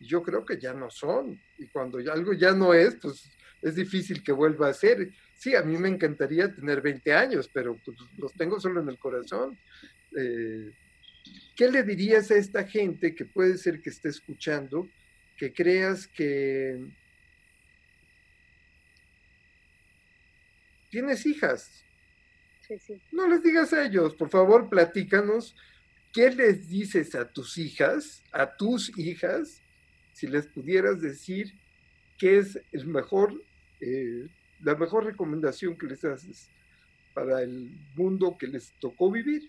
yo 0.00 0.22
creo 0.22 0.44
que 0.44 0.58
ya 0.58 0.74
no 0.74 0.90
son 0.90 1.40
y 1.58 1.66
cuando 1.68 1.98
algo 2.12 2.34
ya 2.34 2.52
no 2.52 2.74
es, 2.74 2.96
pues 2.96 3.30
es 3.64 3.74
difícil 3.74 4.22
que 4.22 4.32
vuelva 4.32 4.68
a 4.68 4.74
ser. 4.74 5.10
Sí, 5.34 5.56
a 5.56 5.62
mí 5.62 5.76
me 5.76 5.88
encantaría 5.88 6.54
tener 6.54 6.80
20 6.80 7.12
años, 7.12 7.50
pero 7.52 7.76
pues, 7.84 7.96
los 8.18 8.32
tengo 8.34 8.60
solo 8.60 8.80
en 8.80 8.88
el 8.88 8.98
corazón. 8.98 9.58
Eh, 10.16 10.70
¿Qué 11.56 11.70
le 11.70 11.82
dirías 11.82 12.30
a 12.30 12.36
esta 12.36 12.64
gente 12.64 13.14
que 13.14 13.24
puede 13.24 13.56
ser 13.56 13.80
que 13.80 13.90
esté 13.90 14.10
escuchando, 14.10 14.88
que 15.36 15.52
creas 15.52 16.06
que 16.06 16.78
tienes 20.90 21.26
hijas? 21.26 21.84
Sí, 22.60 22.78
sí. 22.78 22.94
No 23.10 23.26
les 23.26 23.42
digas 23.42 23.72
a 23.72 23.84
ellos, 23.84 24.14
por 24.14 24.30
favor, 24.30 24.68
platícanos 24.68 25.56
¿qué 26.14 26.30
les 26.30 26.68
dices 26.68 27.14
a 27.16 27.28
tus 27.30 27.58
hijas, 27.58 28.22
a 28.30 28.56
tus 28.56 28.96
hijas, 28.96 29.60
si 30.12 30.28
les 30.28 30.46
pudieras 30.46 31.00
decir 31.00 31.52
qué 32.16 32.38
es 32.38 32.58
el 32.70 32.86
mejor, 32.86 33.34
eh, 33.84 34.28
la 34.62 34.74
mejor 34.74 35.04
recomendación 35.04 35.76
que 35.76 35.86
les 35.86 36.04
haces 36.04 36.48
para 37.12 37.42
el 37.42 37.70
mundo 37.94 38.36
que 38.38 38.46
les 38.46 38.72
tocó 38.80 39.10
vivir? 39.10 39.42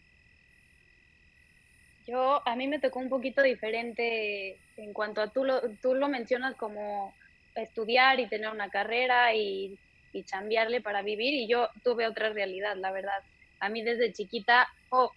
Yo, 2.07 2.47
a 2.47 2.55
mí 2.55 2.67
me 2.67 2.79
tocó 2.79 2.99
un 2.99 3.09
poquito 3.09 3.41
diferente 3.41 4.57
en 4.77 4.93
cuanto 4.93 5.21
a 5.21 5.29
tú 5.29 5.43
lo, 5.43 5.61
tú 5.81 5.95
lo 5.95 6.07
mencionas 6.07 6.55
como 6.55 7.13
estudiar 7.55 8.19
y 8.19 8.27
tener 8.27 8.49
una 8.49 8.69
carrera 8.69 9.33
y, 9.33 9.79
y 10.13 10.23
chambearle 10.23 10.81
para 10.81 11.01
vivir 11.01 11.33
y 11.33 11.47
yo 11.47 11.69
tuve 11.83 12.05
otra 12.05 12.29
realidad, 12.29 12.75
la 12.75 12.91
verdad. 12.91 13.23
A 13.59 13.69
mí 13.69 13.81
desde 13.81 14.13
chiquita, 14.13 14.67
oh, 14.89 15.11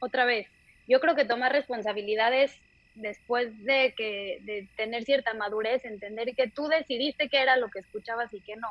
otra 0.00 0.24
vez, 0.24 0.46
yo 0.86 1.00
creo 1.00 1.14
que 1.14 1.24
tomar 1.24 1.52
responsabilidades 1.52 2.52
después 2.96 3.64
de 3.64 3.94
que 3.96 4.38
de 4.42 4.68
tener 4.76 5.04
cierta 5.04 5.34
madurez, 5.34 5.84
entender 5.84 6.34
que 6.34 6.48
tú 6.48 6.68
decidiste 6.68 7.28
qué 7.28 7.40
era 7.40 7.56
lo 7.56 7.68
que 7.68 7.80
escuchabas 7.80 8.32
y 8.32 8.40
qué 8.40 8.56
no. 8.56 8.68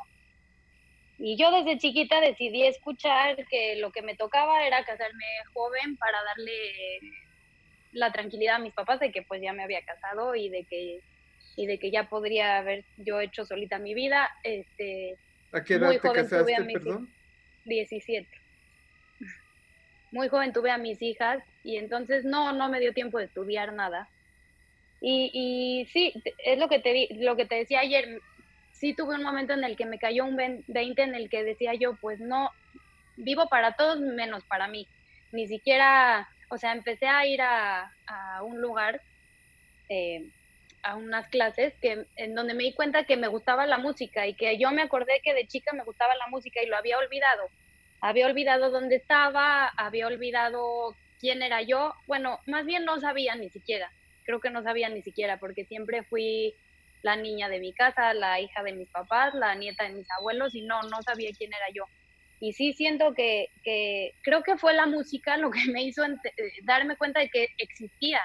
Y 1.18 1.36
yo 1.36 1.50
desde 1.50 1.78
chiquita 1.78 2.20
decidí 2.20 2.66
escuchar 2.66 3.46
que 3.46 3.76
lo 3.76 3.90
que 3.90 4.02
me 4.02 4.16
tocaba 4.16 4.66
era 4.66 4.84
casarme 4.84 5.24
joven 5.54 5.96
para 5.96 6.22
darle 6.24 6.52
la 7.92 8.12
tranquilidad 8.12 8.56
a 8.56 8.60
mis 8.60 8.74
papás 8.74 9.00
de 9.00 9.10
que 9.10 9.22
pues 9.22 9.40
ya 9.40 9.52
me 9.52 9.62
había 9.62 9.82
casado 9.82 10.34
y 10.34 10.48
de 10.50 10.64
que 10.64 11.00
y 11.58 11.66
de 11.66 11.78
que 11.78 11.90
ya 11.90 12.10
podría 12.10 12.58
haber 12.58 12.84
yo 12.98 13.18
hecho 13.18 13.46
solita 13.46 13.78
mi 13.78 13.94
vida. 13.94 14.30
Este, 14.44 15.16
¿A 15.52 15.64
qué 15.64 15.74
edad 15.74 15.90
te 15.90 16.00
casaste, 16.00 16.54
perdón? 16.70 17.10
17 17.64 18.28
muy 20.16 20.28
joven 20.28 20.52
tuve 20.52 20.70
a 20.70 20.78
mis 20.78 21.00
hijas 21.02 21.42
y 21.62 21.76
entonces 21.76 22.24
no, 22.24 22.52
no 22.52 22.68
me 22.68 22.80
dio 22.80 22.92
tiempo 22.92 23.18
de 23.18 23.24
estudiar 23.24 23.72
nada. 23.72 24.08
Y, 25.00 25.30
y 25.32 25.86
sí, 25.92 26.12
es 26.44 26.58
lo 26.58 26.68
que, 26.68 26.78
te, 26.78 27.08
lo 27.14 27.36
que 27.36 27.46
te 27.46 27.56
decía 27.56 27.80
ayer, 27.80 28.20
sí 28.72 28.94
tuve 28.94 29.14
un 29.14 29.22
momento 29.22 29.52
en 29.52 29.64
el 29.64 29.76
que 29.76 29.86
me 29.86 29.98
cayó 29.98 30.24
un 30.24 30.36
20 30.36 31.02
en 31.02 31.14
el 31.14 31.28
que 31.28 31.44
decía 31.44 31.74
yo, 31.74 31.96
pues 32.00 32.20
no, 32.20 32.50
vivo 33.16 33.48
para 33.48 33.72
todos 33.72 34.00
menos 34.00 34.44
para 34.44 34.68
mí. 34.68 34.86
Ni 35.32 35.46
siquiera, 35.46 36.28
o 36.48 36.58
sea, 36.58 36.72
empecé 36.72 37.06
a 37.06 37.26
ir 37.26 37.42
a, 37.42 37.92
a 38.06 38.42
un 38.42 38.60
lugar, 38.60 39.00
eh, 39.88 40.24
a 40.82 40.96
unas 40.96 41.28
clases 41.28 41.74
que, 41.80 42.06
en 42.16 42.34
donde 42.34 42.54
me 42.54 42.62
di 42.62 42.72
cuenta 42.72 43.04
que 43.04 43.16
me 43.16 43.28
gustaba 43.28 43.66
la 43.66 43.78
música 43.78 44.26
y 44.26 44.34
que 44.34 44.56
yo 44.58 44.70
me 44.70 44.82
acordé 44.82 45.20
que 45.22 45.34
de 45.34 45.46
chica 45.46 45.72
me 45.72 45.84
gustaba 45.84 46.14
la 46.14 46.28
música 46.28 46.62
y 46.62 46.66
lo 46.66 46.76
había 46.76 46.98
olvidado 46.98 47.48
había 48.00 48.26
olvidado 48.26 48.70
dónde 48.70 48.96
estaba, 48.96 49.68
había 49.68 50.06
olvidado 50.06 50.94
quién 51.20 51.42
era 51.42 51.62
yo. 51.62 51.94
Bueno, 52.06 52.40
más 52.46 52.66
bien 52.66 52.84
no 52.84 53.00
sabía 53.00 53.34
ni 53.34 53.50
siquiera. 53.50 53.90
Creo 54.26 54.40
que 54.40 54.50
no 54.50 54.62
sabía 54.62 54.88
ni 54.90 55.00
siquiera 55.02 55.38
porque 55.38 55.64
siempre 55.64 56.02
fui 56.02 56.54
la 57.02 57.16
niña 57.16 57.48
de 57.48 57.60
mi 57.60 57.72
casa, 57.72 58.12
la 58.12 58.40
hija 58.40 58.62
de 58.62 58.72
mis 58.72 58.90
papás, 58.90 59.32
la 59.34 59.54
nieta 59.54 59.84
de 59.84 59.94
mis 59.94 60.10
abuelos 60.18 60.54
y 60.54 60.62
no, 60.62 60.82
no 60.82 61.02
sabía 61.02 61.30
quién 61.36 61.52
era 61.54 61.66
yo. 61.72 61.84
Y 62.40 62.52
sí 62.52 62.74
siento 62.74 63.14
que, 63.14 63.48
que 63.62 64.12
creo 64.22 64.42
que 64.42 64.58
fue 64.58 64.74
la 64.74 64.86
música 64.86 65.36
lo 65.36 65.50
que 65.50 65.64
me 65.72 65.84
hizo 65.84 66.04
eh, 66.04 66.12
darme 66.64 66.96
cuenta 66.96 67.20
de 67.20 67.30
que 67.30 67.48
existía, 67.58 68.20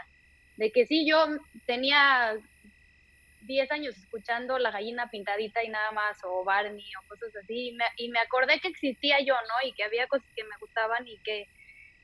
de 0.58 0.72
que 0.72 0.86
sí, 0.86 1.08
yo 1.08 1.28
tenía 1.66 2.36
10 3.42 3.72
años 3.72 3.98
escuchando 3.98 4.60
La 4.60 4.72
gallina 4.72 5.10
pintadita 5.10 5.64
y 5.64 5.70
nada 5.70 5.92
más, 5.92 6.18
o 6.24 6.44
Barney, 6.44 6.86
o 7.00 7.08
cosas 7.08 7.36
así, 7.36 7.70
y 7.70 7.72
me, 7.74 7.86
y 7.98 8.10
me 8.10 8.20
acordé 8.20 8.60
que 8.60 8.68
existía 8.68 9.20
yo, 9.20 9.34
¿no? 9.34 9.68
Y 9.68 9.74
que 9.74 9.84
había 9.84 10.08
cosas 10.08 10.28
que 10.36 10.44
me 10.44 10.58
gustaban 10.60 11.08
y 11.08 11.18
que, 11.20 11.48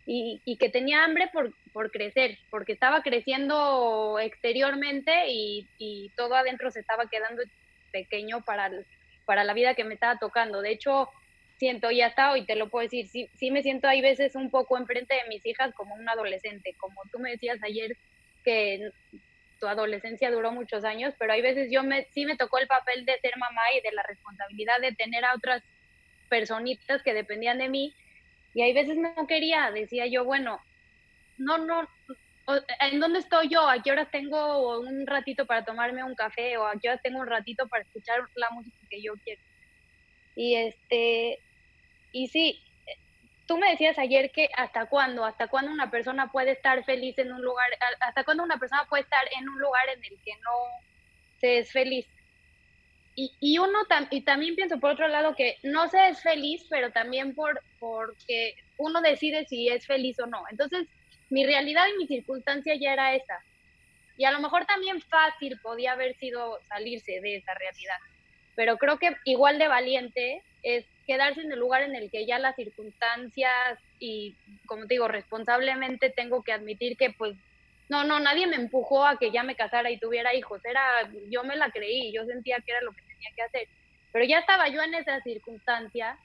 y, 0.09 0.41
y 0.45 0.55
que 0.55 0.69
tenía 0.69 1.03
hambre 1.03 1.29
por, 1.33 1.53
por 1.73 1.91
crecer, 1.91 2.37
porque 2.49 2.71
estaba 2.71 3.03
creciendo 3.03 4.17
exteriormente 4.19 5.11
y, 5.27 5.67
y 5.77 6.09
todo 6.15 6.33
adentro 6.35 6.71
se 6.71 6.79
estaba 6.79 7.09
quedando 7.09 7.43
pequeño 7.91 8.41
para, 8.41 8.71
para 9.25 9.43
la 9.43 9.53
vida 9.53 9.75
que 9.75 9.83
me 9.83 9.95
estaba 9.95 10.17
tocando. 10.17 10.61
De 10.61 10.71
hecho, 10.71 11.09
siento, 11.57 11.91
y 11.91 12.01
hasta 12.01 12.31
hoy 12.31 12.45
te 12.45 12.55
lo 12.55 12.69
puedo 12.69 12.83
decir, 12.83 13.07
sí, 13.09 13.29
sí 13.35 13.51
me 13.51 13.63
siento 13.63 13.89
hay 13.89 14.01
veces 14.01 14.35
un 14.35 14.49
poco 14.49 14.77
enfrente 14.77 15.13
de 15.13 15.27
mis 15.27 15.45
hijas 15.45 15.73
como 15.75 15.93
un 15.93 16.07
adolescente, 16.07 16.73
como 16.79 17.01
tú 17.11 17.19
me 17.19 17.31
decías 17.31 17.59
ayer 17.61 17.97
que 18.45 18.91
tu 19.59 19.67
adolescencia 19.67 20.31
duró 20.31 20.53
muchos 20.53 20.85
años, 20.85 21.15
pero 21.19 21.33
hay 21.33 21.41
veces 21.41 21.69
yo 21.69 21.83
me, 21.83 22.05
sí 22.13 22.25
me 22.25 22.37
tocó 22.37 22.59
el 22.59 22.67
papel 22.67 23.03
de 23.03 23.19
ser 23.19 23.35
mamá 23.37 23.61
y 23.77 23.81
de 23.81 23.91
la 23.91 24.03
responsabilidad 24.03 24.79
de 24.79 24.93
tener 24.93 25.25
a 25.25 25.35
otras 25.35 25.63
personitas 26.29 27.03
que 27.03 27.13
dependían 27.13 27.57
de 27.57 27.67
mí, 27.67 27.93
y 28.53 28.61
hay 28.61 28.73
veces 28.73 28.97
no 28.97 29.27
quería, 29.27 29.71
decía 29.71 30.07
yo, 30.07 30.25
bueno, 30.25 30.59
no, 31.37 31.57
no, 31.59 31.87
¿en 32.79 32.99
dónde 32.99 33.19
estoy 33.19 33.49
yo? 33.49 33.67
¿A 33.67 33.81
qué 33.81 33.91
horas 33.91 34.09
tengo 34.11 34.79
un 34.79 35.05
ratito 35.05 35.45
para 35.45 35.65
tomarme 35.65 36.03
un 36.03 36.15
café? 36.15 36.57
¿O 36.57 36.65
a 36.65 36.73
qué 36.79 36.89
horas 36.89 37.01
tengo 37.01 37.19
un 37.19 37.27
ratito 37.27 37.67
para 37.67 37.83
escuchar 37.83 38.21
la 38.35 38.49
música 38.51 38.77
que 38.89 39.01
yo 39.01 39.13
quiero? 39.23 39.41
Y 40.35 40.55
este, 40.55 41.39
y 42.11 42.27
sí, 42.27 42.61
tú 43.47 43.57
me 43.57 43.71
decías 43.71 43.97
ayer 43.97 44.31
que 44.31 44.49
hasta 44.55 44.85
cuándo, 44.85 45.25
hasta 45.25 45.47
cuándo 45.47 45.71
una 45.71 45.89
persona 45.89 46.31
puede 46.31 46.51
estar 46.51 46.83
feliz 46.85 47.17
en 47.17 47.31
un 47.31 47.41
lugar, 47.41 47.69
hasta 48.01 48.23
cuándo 48.23 48.43
una 48.43 48.57
persona 48.57 48.85
puede 48.85 49.03
estar 49.03 49.25
en 49.37 49.49
un 49.49 49.59
lugar 49.59 49.89
en 49.89 50.03
el 50.03 50.19
que 50.23 50.33
no 50.43 50.51
se 51.39 51.59
es 51.59 51.71
feliz. 51.71 52.07
Y, 53.19 53.33
y 53.39 53.57
uno 53.57 53.79
y 54.11 54.21
también 54.21 54.55
pienso 54.55 54.79
por 54.79 54.91
otro 54.91 55.07
lado 55.07 55.35
que 55.35 55.57
no 55.63 55.89
se 55.89 56.09
es 56.09 56.21
feliz, 56.21 56.63
pero 56.69 56.91
también 56.91 57.33
por 57.33 57.63
porque 57.79 58.53
uno 58.77 59.01
decide 59.01 59.45
si 59.45 59.69
es 59.69 59.87
feliz 59.87 60.19
o 60.19 60.27
no. 60.27 60.43
Entonces, 60.51 60.87
mi 61.31 61.43
realidad 61.43 61.87
y 61.87 61.97
mi 61.97 62.05
circunstancia 62.05 62.75
ya 62.75 62.93
era 62.93 63.15
esa. 63.15 63.41
Y 64.17 64.25
a 64.25 64.31
lo 64.31 64.39
mejor 64.39 64.65
también 64.67 65.01
fácil 65.01 65.59
podía 65.61 65.93
haber 65.93 66.15
sido 66.17 66.59
salirse 66.69 67.19
de 67.19 67.37
esa 67.37 67.55
realidad. 67.55 67.97
Pero 68.55 68.77
creo 68.77 68.99
que 68.99 69.15
igual 69.25 69.57
de 69.57 69.67
valiente 69.67 70.43
es 70.61 70.85
quedarse 71.07 71.41
en 71.41 71.51
el 71.51 71.59
lugar 71.59 71.81
en 71.81 71.95
el 71.95 72.11
que 72.11 72.27
ya 72.27 72.37
las 72.37 72.55
circunstancias 72.55 73.79
y, 73.99 74.35
como 74.67 74.83
te 74.83 74.93
digo, 74.93 75.07
responsablemente 75.07 76.11
tengo 76.11 76.43
que 76.43 76.53
admitir 76.53 76.97
que 76.97 77.09
pues 77.09 77.35
no, 77.89 78.03
no, 78.03 78.19
nadie 78.19 78.47
me 78.47 78.57
empujó 78.57 79.05
a 79.05 79.17
que 79.17 79.31
ya 79.31 79.43
me 79.43 79.55
casara 79.55 79.89
y 79.89 79.97
tuviera 79.97 80.35
hijos, 80.35 80.63
era, 80.65 81.09
yo 81.29 81.43
me 81.43 81.55
la 81.55 81.71
creí, 81.71 82.11
yo 82.11 82.25
sentía 82.25 82.57
que 82.59 82.71
era 82.71 82.81
lo 82.81 82.91
que 82.91 83.01
tenía 83.17 83.35
que 83.35 83.41
hacer, 83.43 83.67
pero 84.11 84.25
ya 84.25 84.39
estaba 84.39 84.67
yo 84.69 84.81
en 84.81 84.93
esa 84.93 85.21
circunstancia 85.21 86.17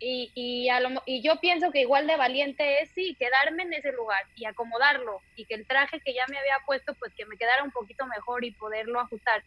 y, 0.00 0.30
y, 0.34 0.68
y 1.06 1.22
yo 1.22 1.40
pienso 1.40 1.70
que 1.70 1.80
igual 1.80 2.06
de 2.06 2.16
valiente 2.16 2.82
es, 2.82 2.90
sí, 2.90 3.16
quedarme 3.18 3.62
en 3.62 3.72
ese 3.74 3.92
lugar 3.92 4.22
y 4.36 4.44
acomodarlo 4.44 5.20
y 5.36 5.46
que 5.46 5.54
el 5.54 5.66
traje 5.66 6.00
que 6.00 6.12
ya 6.12 6.26
me 6.28 6.38
había 6.38 6.56
puesto, 6.66 6.94
pues 6.94 7.12
que 7.14 7.26
me 7.26 7.36
quedara 7.36 7.62
un 7.62 7.70
poquito 7.70 8.06
mejor 8.06 8.44
y 8.44 8.50
poderlo 8.50 9.00
ajustar. 9.00 9.42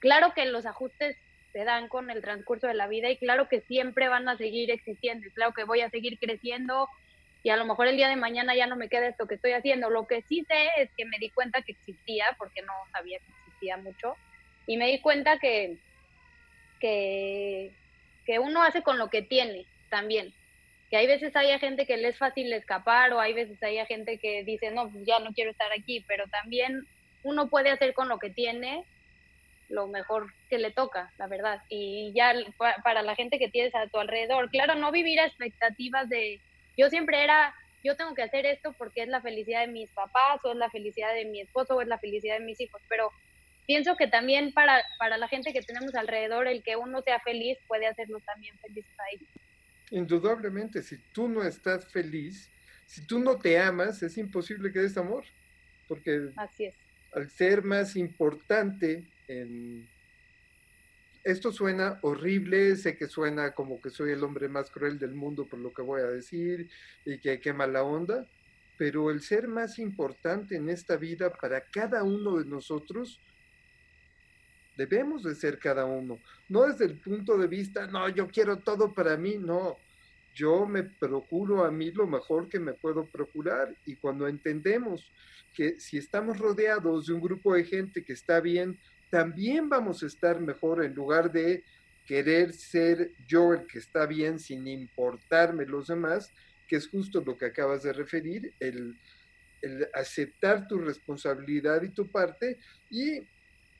Claro 0.00 0.34
que 0.34 0.46
los 0.46 0.66
ajustes 0.66 1.16
se 1.52 1.64
dan 1.64 1.88
con 1.88 2.10
el 2.10 2.22
transcurso 2.22 2.66
de 2.66 2.74
la 2.74 2.88
vida 2.88 3.08
y 3.10 3.16
claro 3.16 3.48
que 3.48 3.60
siempre 3.60 4.08
van 4.08 4.28
a 4.28 4.36
seguir 4.36 4.70
existiendo 4.70 5.26
y 5.26 5.30
claro 5.30 5.52
que 5.52 5.64
voy 5.64 5.82
a 5.82 5.90
seguir 5.90 6.18
creciendo 6.18 6.88
y 7.44 7.50
a 7.50 7.56
lo 7.56 7.66
mejor 7.66 7.86
el 7.86 7.96
día 7.96 8.08
de 8.08 8.16
mañana 8.16 8.56
ya 8.56 8.66
no 8.66 8.74
me 8.74 8.88
queda 8.88 9.06
esto 9.06 9.26
que 9.26 9.34
estoy 9.34 9.52
haciendo. 9.52 9.90
Lo 9.90 10.06
que 10.06 10.22
sí 10.22 10.44
sé 10.48 10.70
es 10.78 10.90
que 10.96 11.04
me 11.04 11.18
di 11.18 11.28
cuenta 11.28 11.60
que 11.60 11.72
existía, 11.72 12.24
porque 12.38 12.62
no 12.62 12.72
sabía 12.90 13.18
que 13.18 13.32
existía 13.38 13.76
mucho, 13.76 14.16
y 14.66 14.76
me 14.76 14.88
di 14.88 15.00
cuenta 15.00 15.38
que, 15.38 15.78
que, 16.80 18.38
uno 18.38 18.62
hace 18.62 18.82
con 18.82 18.98
lo 18.98 19.08
que 19.08 19.22
tiene 19.22 19.66
también. 19.90 20.32
Que 20.90 20.96
hay 20.96 21.06
veces 21.06 21.34
hay 21.36 21.58
gente 21.58 21.86
que 21.86 21.96
le 21.96 22.08
es 22.08 22.18
fácil 22.18 22.52
escapar 22.52 23.12
o 23.12 23.20
hay 23.20 23.32
veces 23.32 23.62
hay 23.62 23.84
gente 23.86 24.18
que 24.18 24.44
dice, 24.44 24.70
no, 24.70 24.90
pues 24.90 25.04
ya 25.06 25.18
no 25.18 25.32
quiero 25.32 25.50
estar 25.50 25.70
aquí, 25.72 26.04
pero 26.06 26.26
también 26.28 26.86
uno 27.22 27.48
puede 27.48 27.70
hacer 27.70 27.94
con 27.94 28.08
lo 28.08 28.18
que 28.18 28.30
tiene 28.30 28.84
lo 29.68 29.86
mejor 29.86 30.32
que 30.50 30.58
le 30.58 30.70
toca, 30.70 31.12
la 31.18 31.26
verdad. 31.26 31.62
Y 31.68 32.12
ya 32.14 32.34
para 32.82 33.02
la 33.02 33.14
gente 33.14 33.38
que 33.38 33.48
tienes 33.48 33.74
a 33.74 33.86
tu 33.88 33.98
alrededor, 33.98 34.50
claro, 34.50 34.74
no 34.74 34.92
vivir 34.92 35.20
a 35.20 35.26
expectativas 35.26 36.08
de 36.08 36.40
yo 36.76 36.90
siempre 36.90 37.22
era, 37.22 37.54
yo 37.82 37.96
tengo 37.96 38.14
que 38.14 38.22
hacer 38.22 38.46
esto 38.46 38.72
porque 38.72 39.02
es 39.02 39.08
la 39.08 39.20
felicidad 39.20 39.60
de 39.60 39.72
mis 39.72 39.90
papás 39.90 40.40
o 40.44 40.52
es 40.52 40.56
la 40.56 40.70
felicidad 40.70 41.14
de 41.14 41.24
mi 41.24 41.40
esposo 41.40 41.76
o 41.76 41.80
es 41.80 41.88
la 41.88 41.98
felicidad 41.98 42.38
de 42.38 42.44
mis 42.44 42.60
hijos, 42.60 42.80
pero 42.88 43.10
pienso 43.66 43.96
que 43.96 44.06
también 44.06 44.52
para, 44.52 44.82
para 44.98 45.18
la 45.18 45.28
gente 45.28 45.52
que 45.52 45.62
tenemos 45.62 45.94
alrededor, 45.94 46.46
el 46.46 46.62
que 46.62 46.76
uno 46.76 47.02
sea 47.02 47.20
feliz 47.20 47.58
puede 47.66 47.86
hacernos 47.86 48.22
también 48.24 48.56
felices 48.58 48.92
a 48.98 49.14
ellos. 49.14 49.28
Indudablemente, 49.90 50.82
si 50.82 50.98
tú 51.12 51.28
no 51.28 51.42
estás 51.42 51.86
feliz, 51.90 52.50
si 52.86 53.06
tú 53.06 53.18
no 53.18 53.38
te 53.38 53.58
amas, 53.58 54.02
es 54.02 54.18
imposible 54.18 54.72
que 54.72 54.80
des 54.80 54.96
amor, 54.96 55.24
porque 55.88 56.30
Así 56.36 56.66
es. 56.66 56.74
al 57.12 57.30
ser 57.30 57.62
más 57.62 57.96
importante 57.96 59.04
en 59.28 59.88
esto 61.24 61.52
suena 61.52 61.98
horrible, 62.02 62.76
sé 62.76 62.98
que 62.98 63.06
suena 63.06 63.52
como 63.52 63.80
que 63.80 63.88
soy 63.88 64.12
el 64.12 64.22
hombre 64.22 64.46
más 64.46 64.70
cruel 64.70 64.98
del 64.98 65.14
mundo 65.14 65.46
por 65.46 65.58
lo 65.58 65.72
que 65.72 65.80
voy 65.80 66.02
a 66.02 66.06
decir 66.06 66.68
y 67.06 67.18
que 67.18 67.40
qué 67.40 67.54
mala 67.54 67.82
onda, 67.82 68.26
pero 68.76 69.10
el 69.10 69.22
ser 69.22 69.48
más 69.48 69.78
importante 69.78 70.56
en 70.56 70.68
esta 70.68 70.96
vida 70.96 71.32
para 71.32 71.62
cada 71.62 72.02
uno 72.02 72.36
de 72.36 72.44
nosotros, 72.44 73.20
debemos 74.76 75.22
de 75.22 75.34
ser 75.34 75.58
cada 75.58 75.84
uno, 75.84 76.18
no 76.48 76.62
desde 76.62 76.86
el 76.86 76.98
punto 76.98 77.36
de 77.38 77.46
vista, 77.46 77.86
no, 77.86 78.08
yo 78.08 78.28
quiero 78.28 78.58
todo 78.58 78.92
para 78.92 79.16
mí, 79.16 79.36
no, 79.38 79.78
yo 80.34 80.66
me 80.66 80.82
procuro 80.82 81.64
a 81.64 81.70
mí 81.70 81.90
lo 81.92 82.06
mejor 82.06 82.48
que 82.48 82.58
me 82.58 82.72
puedo 82.72 83.06
procurar. 83.06 83.74
Y 83.86 83.94
cuando 83.96 84.26
entendemos 84.26 85.08
que 85.54 85.78
si 85.78 85.96
estamos 85.96 86.38
rodeados 86.38 87.06
de 87.06 87.12
un 87.12 87.20
grupo 87.20 87.54
de 87.54 87.64
gente 87.64 88.04
que 88.04 88.12
está 88.12 88.40
bien, 88.40 88.78
también 89.10 89.68
vamos 89.68 90.02
a 90.02 90.06
estar 90.06 90.40
mejor 90.40 90.84
en 90.84 90.94
lugar 90.94 91.30
de 91.30 91.62
querer 92.04 92.52
ser 92.52 93.12
yo 93.28 93.54
el 93.54 93.66
que 93.66 93.78
está 93.78 94.06
bien 94.06 94.38
sin 94.38 94.66
importarme 94.66 95.64
los 95.64 95.86
demás, 95.86 96.32
que 96.66 96.76
es 96.76 96.88
justo 96.88 97.22
lo 97.24 97.38
que 97.38 97.46
acabas 97.46 97.84
de 97.84 97.92
referir, 97.92 98.52
el, 98.58 98.98
aceptar 99.94 100.68
tu 100.68 100.78
responsabilidad 100.78 101.82
y 101.82 101.88
tu 101.88 102.06
parte 102.08 102.58
y 102.90 103.20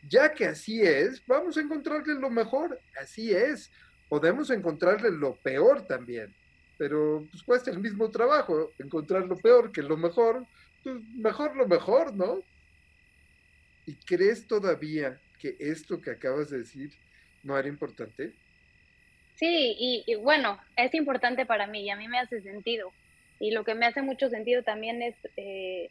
ya 0.09 0.33
que 0.33 0.47
así 0.47 0.83
es, 0.83 1.25
vamos 1.27 1.57
a 1.57 1.61
encontrarle 1.61 2.15
lo 2.15 2.31
mejor, 2.31 2.81
así 3.01 3.33
es, 3.33 3.71
podemos 4.09 4.51
encontrarle 4.51 5.11
lo 5.11 5.37
peor 5.37 5.87
también, 5.87 6.35
pero 6.79 7.27
pues 7.31 7.43
cuesta 7.43 7.71
el 7.71 7.79
mismo 7.79 8.11
trabajo 8.11 8.73
encontrar 8.79 9.27
lo 9.27 9.37
peor 9.37 9.73
que 9.73 9.83
lo 9.83 9.97
mejor, 9.97 10.47
pues 10.83 10.97
mejor 11.15 11.57
lo 11.57 11.67
mejor, 11.67 12.15
¿no? 12.15 12.41
¿Y 13.87 13.95
crees 13.95 14.47
todavía 14.47 15.21
que 15.39 15.57
esto 15.59 16.01
que 16.01 16.11
acabas 16.11 16.51
de 16.51 16.59
decir 16.59 16.91
no 17.43 17.59
era 17.59 17.69
importante? 17.69 18.33
Sí, 19.37 19.77
y, 20.07 20.15
bueno, 20.17 20.61
es 20.77 20.95
importante 20.95 21.45
para 21.45 21.67
mí 21.67 21.83
y 21.83 21.91
a 21.91 21.97
mí 21.97 22.09
me 22.09 22.19
hace 22.19 22.41
sentido. 22.41 22.93
Y 23.41 23.51
lo 23.51 23.65
que 23.65 23.75
me 23.75 23.87
hace 23.87 24.01
mucho 24.01 24.29
sentido 24.31 24.63
también 24.63 25.03
es, 25.03 25.17
eh, 25.37 25.91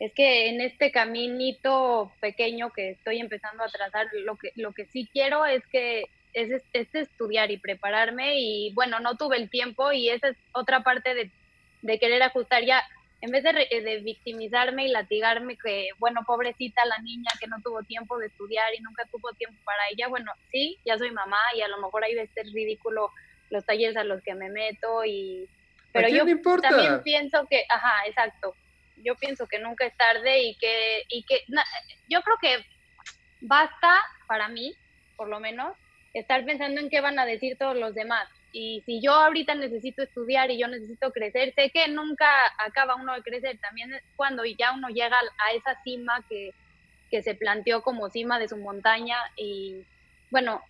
es 0.00 0.14
que 0.14 0.48
en 0.48 0.62
este 0.62 0.90
caminito 0.90 2.10
pequeño 2.20 2.70
que 2.72 2.90
estoy 2.90 3.20
empezando 3.20 3.62
a 3.62 3.68
trazar, 3.68 4.08
lo 4.24 4.36
que, 4.36 4.50
lo 4.56 4.72
que 4.72 4.86
sí 4.86 5.06
quiero 5.12 5.44
es 5.44 5.64
que 5.66 6.06
es, 6.32 6.62
es 6.72 6.94
estudiar 6.94 7.50
y 7.50 7.58
prepararme 7.58 8.40
y 8.40 8.72
bueno, 8.72 8.98
no 8.98 9.16
tuve 9.18 9.36
el 9.36 9.50
tiempo 9.50 9.92
y 9.92 10.08
esa 10.08 10.28
es 10.28 10.36
otra 10.52 10.82
parte 10.82 11.14
de, 11.14 11.30
de 11.82 11.98
querer 11.98 12.22
ajustar. 12.22 12.64
Ya 12.64 12.82
en 13.20 13.30
vez 13.30 13.44
eh, 13.44 13.82
de, 13.82 13.98
victimizarme 13.98 14.86
y 14.86 14.88
latigarme 14.88 15.58
que, 15.58 15.88
bueno, 15.98 16.22
pobrecita 16.26 16.82
la 16.86 16.98
niña 17.00 17.30
que 17.38 17.46
no 17.46 17.60
tuvo 17.62 17.82
tiempo 17.82 18.18
de 18.18 18.28
estudiar 18.28 18.74
y 18.74 18.80
nunca 18.80 19.04
tuvo 19.12 19.34
tiempo 19.34 19.58
para 19.66 19.82
ella, 19.92 20.08
bueno, 20.08 20.32
sí, 20.50 20.78
ya 20.86 20.96
soy 20.96 21.10
mamá 21.10 21.40
y 21.54 21.60
a 21.60 21.68
lo 21.68 21.78
mejor 21.78 22.04
ahí 22.04 22.14
de 22.14 22.26
ser 22.28 22.46
ridículo 22.46 23.10
los 23.50 23.66
talleres 23.66 23.98
a 23.98 24.04
los 24.04 24.22
que 24.22 24.34
me 24.34 24.48
meto 24.48 25.04
y... 25.04 25.46
Pero 25.92 26.08
yo 26.08 26.24
también 26.62 27.02
pienso 27.02 27.46
que, 27.50 27.64
ajá, 27.68 28.06
exacto, 28.06 28.54
yo 29.04 29.14
pienso 29.16 29.46
que 29.46 29.58
nunca 29.58 29.86
es 29.86 29.96
tarde 29.96 30.42
y 30.42 30.54
que, 30.56 31.04
y 31.08 31.22
que 31.24 31.40
yo 32.08 32.22
creo 32.22 32.36
que 32.40 32.64
basta 33.40 34.00
para 34.26 34.48
mí, 34.48 34.74
por 35.16 35.28
lo 35.28 35.40
menos, 35.40 35.76
estar 36.14 36.44
pensando 36.44 36.80
en 36.80 36.90
qué 36.90 37.00
van 37.00 37.18
a 37.18 37.26
decir 37.26 37.56
todos 37.58 37.76
los 37.76 37.94
demás. 37.94 38.28
Y 38.52 38.82
si 38.84 39.00
yo 39.00 39.12
ahorita 39.12 39.54
necesito 39.54 40.02
estudiar 40.02 40.50
y 40.50 40.58
yo 40.58 40.66
necesito 40.66 41.12
crecer, 41.12 41.54
sé 41.54 41.70
que 41.70 41.86
nunca 41.88 42.28
acaba 42.58 42.96
uno 42.96 43.14
de 43.14 43.22
crecer, 43.22 43.58
también 43.60 43.92
cuando 44.16 44.44
ya 44.44 44.72
uno 44.72 44.88
llega 44.88 45.16
a 45.16 45.52
esa 45.52 45.80
cima 45.82 46.24
que, 46.28 46.52
que 47.10 47.22
se 47.22 47.34
planteó 47.34 47.82
como 47.82 48.10
cima 48.10 48.38
de 48.38 48.48
su 48.48 48.56
montaña 48.56 49.16
y 49.36 49.84
bueno, 50.30 50.62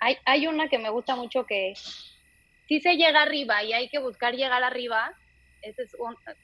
hay, 0.00 0.16
hay 0.24 0.46
una 0.46 0.68
que 0.68 0.78
me 0.78 0.90
gusta 0.90 1.16
mucho 1.16 1.44
que 1.44 1.74
si 2.66 2.80
se 2.80 2.96
llega 2.96 3.22
arriba 3.22 3.62
y 3.64 3.72
hay 3.72 3.88
que 3.88 3.98
buscar 3.98 4.34
llegar 4.34 4.62
arriba, 4.62 5.14
ese 5.68 5.82
es 5.82 5.96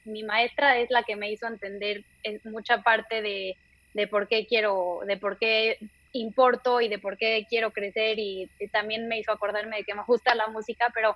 mi 0.05 0.23
maestra 0.23 0.77
es 0.77 0.89
la 0.89 1.03
que 1.03 1.15
me 1.15 1.31
hizo 1.31 1.47
entender 1.47 2.03
mucha 2.45 2.81
parte 2.81 3.21
de, 3.21 3.57
de 3.93 4.07
por 4.07 4.27
qué 4.27 4.45
quiero, 4.45 4.99
de 5.07 5.17
por 5.17 5.37
qué 5.39 5.77
importo 6.11 6.81
y 6.81 6.87
de 6.87 6.99
por 6.99 7.17
qué 7.17 7.45
quiero 7.49 7.71
crecer 7.71 8.19
y, 8.19 8.49
también 8.71 9.07
me 9.07 9.19
hizo 9.19 9.31
acordarme 9.31 9.77
de 9.77 9.83
que 9.83 9.95
me 9.95 10.03
gusta 10.03 10.35
la 10.35 10.47
música, 10.47 10.91
pero 10.93 11.15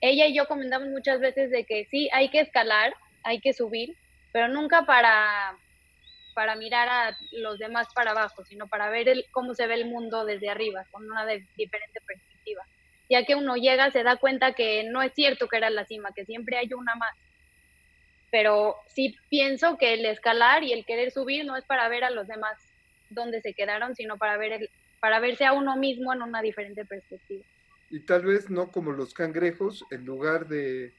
ella 0.00 0.26
y 0.26 0.34
yo 0.34 0.46
comentamos 0.46 0.88
muchas 0.88 1.20
veces 1.20 1.50
de 1.50 1.64
que 1.64 1.86
sí, 1.90 2.08
hay 2.12 2.30
que 2.30 2.40
escalar, 2.40 2.94
hay 3.22 3.40
que 3.40 3.52
subir, 3.52 3.96
pero 4.32 4.48
nunca 4.48 4.86
para, 4.86 5.56
para 6.34 6.54
mirar 6.56 6.88
a 6.88 7.16
los 7.32 7.58
demás 7.58 7.88
para 7.94 8.12
abajo, 8.12 8.44
sino 8.44 8.68
para 8.68 8.88
ver 8.88 9.08
el, 9.08 9.26
cómo 9.32 9.54
se 9.54 9.66
ve 9.66 9.74
el 9.74 9.86
mundo 9.86 10.24
desde 10.24 10.48
arriba, 10.48 10.86
con 10.90 11.04
una 11.04 11.26
diferente 11.26 12.00
perspectiva. 12.06 12.64
Ya 13.10 13.26
que 13.26 13.34
uno 13.34 13.56
llega, 13.56 13.90
se 13.90 14.02
da 14.02 14.16
cuenta 14.16 14.54
que 14.54 14.84
no 14.84 15.02
es 15.02 15.12
cierto 15.12 15.48
que 15.48 15.56
era 15.58 15.68
la 15.68 15.84
cima, 15.84 16.12
que 16.14 16.24
siempre 16.24 16.56
hay 16.56 16.72
una 16.72 16.94
más. 16.94 17.14
Pero 18.30 18.76
sí 18.86 19.16
pienso 19.28 19.76
que 19.76 19.94
el 19.94 20.06
escalar 20.06 20.62
y 20.62 20.72
el 20.72 20.86
querer 20.86 21.10
subir 21.10 21.44
no 21.44 21.56
es 21.56 21.64
para 21.64 21.88
ver 21.88 22.04
a 22.04 22.10
los 22.10 22.28
demás, 22.28 22.56
dónde 23.10 23.42
se 23.42 23.52
quedaron, 23.52 23.94
sino 23.96 24.16
para 24.16 24.38
ver 24.38 24.70
para 25.00 25.18
verse 25.18 25.46
a 25.46 25.54
uno 25.54 25.76
mismo 25.76 26.12
en 26.12 26.22
una 26.22 26.42
diferente 26.42 26.84
perspectiva. 26.84 27.44
Y 27.90 28.00
tal 28.00 28.24
vez 28.24 28.50
no 28.50 28.70
como 28.70 28.92
los 28.92 29.14
cangrejos, 29.14 29.84
en 29.90 30.04
lugar 30.04 30.46
de, 30.46 30.92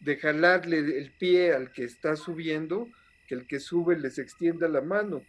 de 0.00 0.16
jalarle 0.16 0.78
el 0.78 1.12
pie 1.12 1.54
al 1.54 1.72
que 1.72 1.84
está 1.84 2.16
subiendo, 2.16 2.88
que 3.26 3.36
el 3.36 3.46
que 3.46 3.60
sube 3.60 3.96
les 3.98 4.18
extienda 4.18 4.68
la 4.68 4.82
mano, 4.82 5.22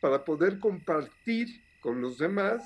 para 0.00 0.24
poder 0.24 0.58
compartir 0.58 1.48
con 1.80 2.00
los 2.00 2.18
demás 2.18 2.62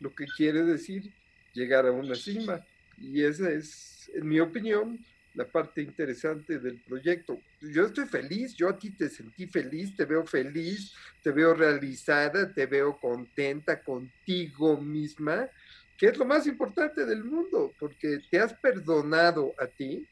lo 0.00 0.14
que 0.14 0.26
quiere 0.36 0.62
decir 0.64 1.12
llegar 1.52 1.86
a 1.86 1.92
una 1.92 2.14
cima. 2.14 2.64
Y 2.98 3.22
esa 3.22 3.50
es, 3.50 4.10
en 4.14 4.28
mi 4.28 4.40
opinión, 4.40 4.98
la 5.34 5.46
parte 5.46 5.80
interesante 5.80 6.58
del 6.58 6.80
proyecto. 6.80 7.40
Yo 7.60 7.86
estoy 7.86 8.06
feliz, 8.06 8.54
yo 8.54 8.68
a 8.68 8.78
ti 8.78 8.90
te 8.90 9.08
sentí 9.08 9.46
feliz, 9.46 9.96
te 9.96 10.04
veo 10.04 10.26
feliz, 10.26 10.94
te 11.22 11.30
veo 11.30 11.54
realizada, 11.54 12.52
te 12.52 12.66
veo 12.66 12.98
contenta 12.98 13.82
contigo 13.82 14.76
misma, 14.76 15.48
que 15.96 16.06
es 16.08 16.18
lo 16.18 16.24
más 16.24 16.46
importante 16.46 17.06
del 17.06 17.24
mundo, 17.24 17.72
porque 17.78 18.20
te 18.30 18.38
has 18.38 18.52
perdonado 18.54 19.54
a 19.58 19.66
ti. 19.66 20.06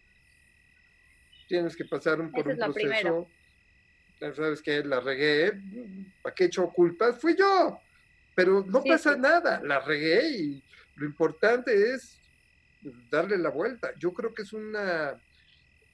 Tienes 1.49 1.77
que 1.77 1.85
pasar 1.85 2.21
un, 2.21 2.31
por 2.31 2.49
un 2.49 2.57
proceso. 2.57 3.29
Sabes 4.19 4.63
que 4.63 4.85
la 4.85 5.01
regué, 5.01 5.53
¿para 6.23 6.35
qué 6.35 6.45
echó 6.45 6.71
culpas? 6.71 7.19
Fui 7.19 7.35
yo, 7.35 7.81
pero 8.35 8.65
no 8.67 8.85
pasa 8.85 9.17
nada, 9.17 9.61
la 9.65 9.81
regué 9.81 10.31
y 10.31 10.63
lo 11.01 11.07
importante 11.07 11.95
es 11.95 12.19
darle 13.11 13.39
la 13.39 13.49
vuelta. 13.49 13.95
Yo 13.99 14.13
creo 14.13 14.35
que 14.35 14.43
es 14.43 14.53
una, 14.53 15.19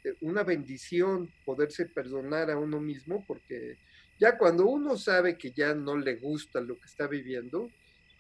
eh, 0.03 0.15
una 0.21 0.43
bendición 0.43 1.31
poderse 1.45 1.87
perdonar 1.87 2.51
a 2.51 2.59
uno 2.59 2.81
mismo 2.81 3.25
porque 3.25 3.77
ya 4.19 4.37
cuando 4.37 4.67
uno 4.67 4.97
sabe 4.97 5.39
que 5.39 5.53
ya 5.53 5.75
no 5.75 5.97
le 5.97 6.17
gusta 6.17 6.61
lo 6.61 6.77
que 6.77 6.87
está 6.87 7.07
viviendo, 7.07 7.71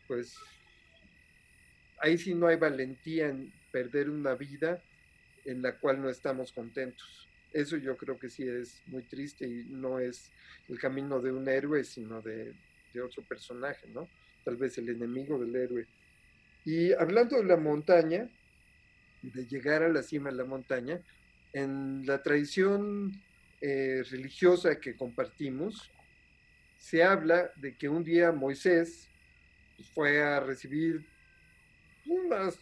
pues 0.06 0.36
ahí 1.98 2.16
sí 2.18 2.34
no 2.34 2.46
hay 2.46 2.56
valentía 2.56 3.30
en 3.30 3.52
perder 3.72 4.08
una 4.08 4.36
vida 4.36 4.80
en 5.44 5.62
la 5.62 5.76
cual 5.78 6.00
no 6.00 6.08
estamos 6.08 6.52
contentos. 6.52 7.26
Eso 7.52 7.78
yo 7.78 7.96
creo 7.96 8.16
que 8.16 8.28
sí 8.28 8.48
es 8.48 8.80
muy 8.86 9.02
triste 9.02 9.44
y 9.44 9.64
no 9.70 9.98
es 9.98 10.30
el 10.68 10.78
camino 10.78 11.20
de 11.20 11.32
un 11.32 11.48
héroe, 11.48 11.82
sino 11.82 12.22
de, 12.22 12.54
de 12.94 13.00
otro 13.00 13.24
personaje, 13.24 13.88
¿no? 13.88 14.08
Tal 14.44 14.56
vez 14.56 14.78
el 14.78 14.88
enemigo 14.88 15.36
del 15.36 15.56
héroe. 15.56 15.86
Y 16.66 16.92
hablando 16.94 17.36
de 17.36 17.44
la 17.44 17.56
montaña, 17.56 18.28
de 19.22 19.46
llegar 19.46 19.84
a 19.84 19.88
la 19.88 20.02
cima 20.02 20.30
de 20.30 20.36
la 20.36 20.44
montaña, 20.44 21.00
en 21.52 22.04
la 22.04 22.24
tradición 22.24 23.12
eh, 23.60 24.02
religiosa 24.10 24.80
que 24.80 24.96
compartimos, 24.96 25.92
se 26.76 27.04
habla 27.04 27.52
de 27.54 27.76
que 27.76 27.88
un 27.88 28.02
día 28.02 28.32
Moisés 28.32 29.08
fue 29.94 30.20
a 30.20 30.40
recibir 30.40 31.06
unas, 32.04 32.58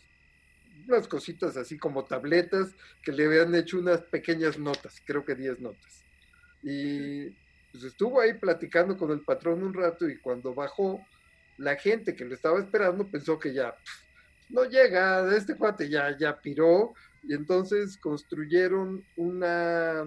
cositas 1.09 1.57
así 1.57 1.79
como 1.79 2.05
tabletas 2.05 2.75
que 3.03 3.11
le 3.11 3.25
habían 3.25 3.55
hecho 3.55 3.79
unas 3.79 4.03
pequeñas 4.03 4.59
notas, 4.59 5.03
creo 5.07 5.25
que 5.25 5.35
10 5.35 5.61
notas. 5.61 6.05
Y 6.62 7.31
pues 7.73 7.85
estuvo 7.85 8.21
ahí 8.21 8.35
platicando 8.35 8.99
con 8.99 9.12
el 9.12 9.23
patrón 9.23 9.62
un 9.62 9.73
rato 9.73 10.07
y 10.07 10.19
cuando 10.19 10.53
bajó, 10.53 11.03
la 11.59 11.77
gente 11.77 12.14
que 12.14 12.25
lo 12.25 12.35
estaba 12.35 12.59
esperando 12.59 13.07
pensó 13.07 13.38
que 13.38 13.53
ya 13.53 13.75
no 14.51 14.64
llega, 14.64 15.35
este 15.37 15.57
cuate 15.57 15.88
ya, 15.88 16.17
ya 16.17 16.40
piró, 16.40 16.95
y 17.23 17.35
entonces 17.35 17.97
construyeron 17.97 19.05
una, 19.17 20.05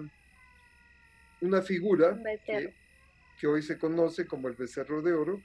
una 1.40 1.62
figura 1.62 2.18
que, 2.44 2.72
que, 3.40 3.46
hoy 3.46 3.62
se 3.62 3.78
conoce 3.78 4.26
como 4.26 4.48
el 4.48 4.54
becerro 4.54 5.02
de 5.02 5.12
oro. 5.12 5.42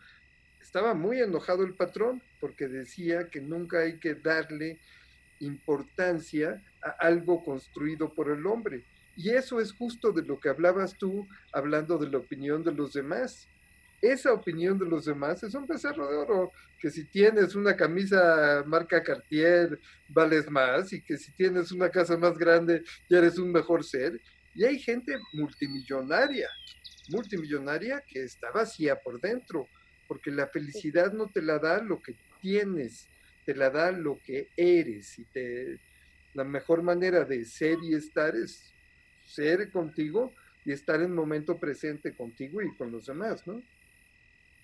Estaba 0.62 0.94
muy 0.94 1.20
enojado 1.20 1.63
el 1.63 1.74
patrón 1.74 2.22
porque 2.39 2.68
decía 2.68 3.30
que 3.30 3.42
nunca 3.42 3.80
hay 3.80 3.98
que 3.98 4.13
darle 4.13 4.80
importancia 5.39 6.63
a 6.82 6.89
algo 7.06 7.44
construido 7.44 8.13
por 8.13 8.30
el 8.30 8.46
hombre. 8.46 8.84
Y 9.16 9.32
eso 9.32 9.60
es 9.60 9.74
justo 9.74 10.12
de 10.12 10.24
lo 10.24 10.39
que 10.39 10.50
hablabas 10.50 10.96
tú, 10.98 11.28
hablando 11.52 11.98
de 11.98 12.10
la 12.10 12.20
opinión 12.20 12.63
de 12.63 12.72
los 12.72 12.94
demás 12.94 13.48
esa 14.04 14.34
opinión 14.34 14.78
de 14.78 14.86
los 14.86 15.06
demás 15.06 15.42
es 15.44 15.56
un 15.56 15.66
becerro 15.66 16.10
de 16.10 16.18
oro, 16.18 16.52
que 16.78 16.92
si 16.92 17.06
tienes 17.06 17.56
una 17.56 17.74
camisa 17.78 18.62
marca 18.68 19.02
Cartier 19.02 19.80
vales 20.10 20.52
más 20.52 20.92
y 20.92 21.02
que 21.02 21.18
si 21.18 21.32
tienes 21.32 21.72
una 21.72 21.89
casa 21.89 22.18
más 22.18 22.38
grande 22.38 22.84
ya 23.10 23.20
eres 23.20 23.39
un 23.39 23.54
mejor 23.54 23.86
ser. 23.86 24.20
Y 24.54 24.66
hay 24.66 24.78
gente 24.78 25.16
multimillonaria, 25.32 26.50
multimillonaria 27.10 28.04
que 28.06 28.24
está 28.24 28.52
vacía 28.52 28.98
por 28.98 29.22
dentro, 29.22 29.70
porque 30.06 30.32
la 30.32 30.48
felicidad 30.48 31.13
no 31.13 31.28
te 31.28 31.42
la 31.42 31.58
da 31.58 31.82
lo 31.82 32.02
que 32.02 32.18
tienes, 32.42 33.08
te 33.46 33.56
la 33.56 33.70
da 33.70 33.94
lo 33.94 34.20
que 34.26 34.50
eres 34.58 35.18
y 35.18 35.24
te 35.24 35.80
la 36.34 36.44
mejor 36.44 36.82
manera 36.82 37.24
de 37.24 37.46
ser 37.46 37.78
y 37.84 37.94
estar 37.94 38.36
es 38.36 38.74
ser 39.26 39.72
contigo 39.72 40.34
y 40.66 40.74
estar 40.74 41.02
en 41.02 41.13
momento 41.13 41.58
presente 41.58 42.13
contigo 42.13 42.62
y 42.62 42.76
con 42.76 42.92
los 42.92 43.06
demás, 43.06 43.48
¿no? 43.48 43.62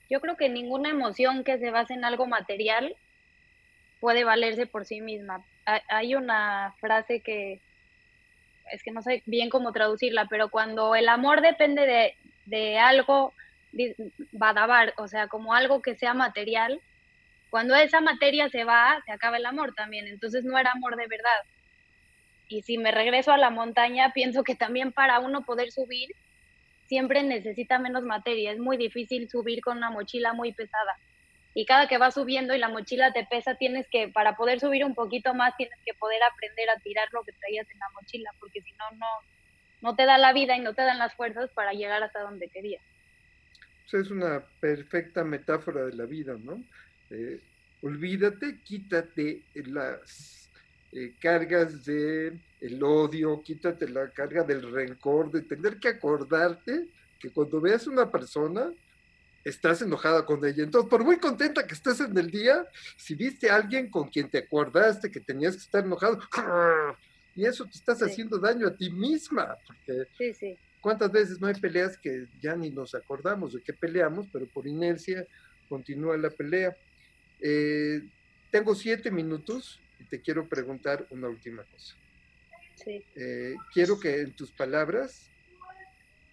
Yo 0.10 0.22
creo 0.22 0.38
que 0.38 0.50
ninguna 0.50 0.90
emoción 0.90 1.44
que 1.44 1.60
se 1.60 1.72
base 1.72 1.94
en 1.94 2.04
algo 2.04 2.26
material 2.26 2.96
puede 4.00 4.24
valerse 4.24 4.66
por 4.66 4.86
sí 4.86 5.02
misma. 5.02 5.46
Hay 5.88 6.16
una 6.16 6.74
frase 6.80 7.22
que 7.22 7.62
es 8.72 8.84
que 8.84 8.92
no 8.92 9.02
sé 9.02 9.24
bien 9.26 9.50
cómo 9.50 9.72
traducirla, 9.72 10.28
pero 10.30 10.50
cuando 10.50 10.96
el 10.96 11.10
amor 11.10 11.42
depende 11.42 11.86
de, 11.86 12.16
de 12.46 12.78
algo 12.78 13.34
badabar, 14.32 14.94
o 14.98 15.08
sea, 15.08 15.28
como 15.28 15.54
algo 15.54 15.82
que 15.82 15.96
sea 15.96 16.14
material, 16.14 16.82
cuando 17.50 17.76
esa 17.76 18.02
materia 18.02 18.50
se 18.50 18.64
va, 18.64 19.02
se 19.06 19.12
acaba 19.12 19.38
el 19.38 19.46
amor 19.46 19.74
también, 19.74 20.08
entonces 20.08 20.44
no 20.44 20.58
era 20.58 20.72
amor 20.72 20.96
de 20.96 21.08
verdad. 21.08 21.42
Y 22.48 22.62
si 22.64 22.78
me 22.78 22.92
regreso 22.92 23.32
a 23.32 23.38
la 23.38 23.50
montaña, 23.50 24.12
pienso 24.14 24.44
que 24.44 24.56
también 24.56 24.92
para 24.92 25.20
uno 25.20 25.44
poder 25.44 25.72
subir 25.72 26.16
siempre 26.90 27.24
necesita 27.24 27.80
menos 27.80 28.04
materia. 28.04 28.52
Es 28.52 28.60
muy 28.60 28.76
difícil 28.76 29.30
subir 29.30 29.62
con 29.62 29.78
una 29.78 29.92
mochila 29.92 30.34
muy 30.34 30.52
pesada. 30.52 30.98
Y 31.54 31.66
cada 31.66 31.88
que 31.88 31.98
vas 31.98 32.16
subiendo 32.16 32.54
y 32.54 32.60
la 32.60 32.68
mochila 32.68 33.14
te 33.14 33.26
pesa, 33.26 33.56
tienes 33.56 33.88
que, 33.90 34.10
para 34.10 34.36
poder 34.36 34.60
subir 34.60 34.84
un 34.84 34.96
poquito 34.96 35.34
más, 35.34 35.56
tienes 35.56 35.80
que 35.86 35.94
poder 35.94 36.20
aprender 36.24 36.70
a 36.70 36.80
tirar 36.80 37.08
lo 37.12 37.24
que 37.24 37.32
traías 37.34 37.70
en 37.72 37.80
la 37.80 37.90
mochila, 37.94 38.32
porque 38.40 38.62
si 38.62 38.72
no, 38.74 38.98
no, 38.98 39.08
no 39.82 39.96
te 39.96 40.06
da 40.06 40.18
la 40.18 40.34
vida 40.34 40.58
y 40.58 40.62
no 40.62 40.74
te 40.74 40.82
dan 40.82 41.00
las 41.00 41.14
fuerzas 41.16 41.50
para 41.52 41.74
llegar 41.74 42.04
hasta 42.04 42.22
donde 42.22 42.50
querías. 42.50 42.84
es 43.92 44.12
una 44.12 44.44
perfecta 44.60 45.24
metáfora 45.24 45.86
de 45.86 45.94
la 45.94 46.06
vida, 46.06 46.36
¿no? 46.40 46.62
Eh, 47.10 47.40
olvídate, 47.82 48.60
quítate 48.64 49.42
las 49.56 50.39
eh, 50.92 51.14
cargas 51.20 51.86
de 51.86 52.38
el 52.62 52.84
odio, 52.84 53.42
quítate 53.42 53.88
la 53.88 54.10
carga 54.10 54.44
del 54.44 54.72
rencor, 54.72 55.32
de 55.32 55.42
tener 55.42 55.80
que 55.80 55.90
acordarte 55.90 56.88
que 57.20 57.30
cuando 57.30 57.62
veas 57.62 57.88
una 57.88 58.12
persona, 58.12 58.72
estás 59.44 59.82
enojada 59.82 60.26
con 60.26 60.44
ella. 60.46 60.64
Entonces, 60.64 60.90
por 60.90 61.04
muy 61.04 61.18
contenta 61.18 61.66
que 61.66 61.74
estés 61.74 62.00
en 62.00 62.18
el 62.18 62.30
día, 62.30 62.66
si 62.98 63.16
viste 63.16 63.50
a 63.50 63.56
alguien 63.56 63.90
con 63.90 64.10
quien 64.10 64.30
te 64.30 64.40
acordaste 64.40 65.12
que 65.12 65.20
tenías 65.20 65.56
que 65.56 65.62
estar 65.62 65.84
enojado, 65.84 66.20
y 67.36 67.46
eso 67.46 67.66
te 67.66 67.78
estás 67.78 68.02
haciendo 68.02 68.38
daño 68.38 68.68
a 68.68 68.76
ti 68.76 68.90
misma, 68.90 69.58
porque 69.66 70.58
cuántas 70.82 71.12
veces 71.12 71.40
no 71.40 71.48
hay 71.48 71.56
peleas 71.56 71.98
que 71.98 72.28
ya 72.42 72.56
ni 72.56 72.70
nos 72.70 72.96
acordamos 72.96 73.54
de 73.54 73.62
que 73.62 73.74
peleamos, 73.74 74.28
pero 74.32 74.46
por 74.48 74.68
inercia 74.68 75.26
continúa 75.68 76.18
la 76.18 76.30
pelea. 76.30 76.76
Eh, 77.40 78.02
tengo 78.52 78.76
siete 78.76 79.12
minutos 79.12 79.80
y 80.00 80.06
te 80.06 80.22
quiero 80.22 80.48
preguntar 80.48 81.06
una 81.10 81.28
última 81.28 81.64
cosa. 81.64 81.96
Eh, 82.86 83.56
quiero 83.74 84.00
que 84.00 84.22
en 84.22 84.32
tus 84.34 84.52
palabras 84.52 85.30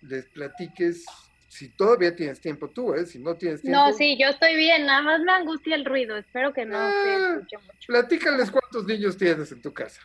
les 0.03 0.27
platiques, 0.27 1.05
si 1.49 1.71
todavía 1.71 2.15
tienes 2.15 2.41
tiempo 2.41 2.71
tú, 2.71 2.95
¿eh? 2.95 3.05
Si 3.05 3.19
no 3.19 3.35
tienes 3.35 3.63
tiempo. 3.63 3.79
No, 3.79 3.93
sí, 3.93 4.17
yo 4.19 4.29
estoy 4.29 4.55
bien, 4.57 4.87
nada 4.87 5.03
más 5.03 5.21
me 5.21 5.33
angustia 5.33 5.75
el 5.75 5.85
ruido, 5.85 6.17
espero 6.17 6.53
que 6.53 6.65
no 6.65 6.77
se 6.77 7.09
ah, 7.09 7.35
escuche 7.35 7.59
mucho. 7.59 7.87
Platícales 7.89 8.51
cuántos 8.51 8.87
niños 8.87 9.17
tienes 9.17 9.51
en 9.51 9.61
tu 9.61 9.73
casa. 9.73 10.01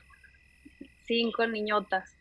Cinco 1.06 1.46
niñotas. 1.46 2.18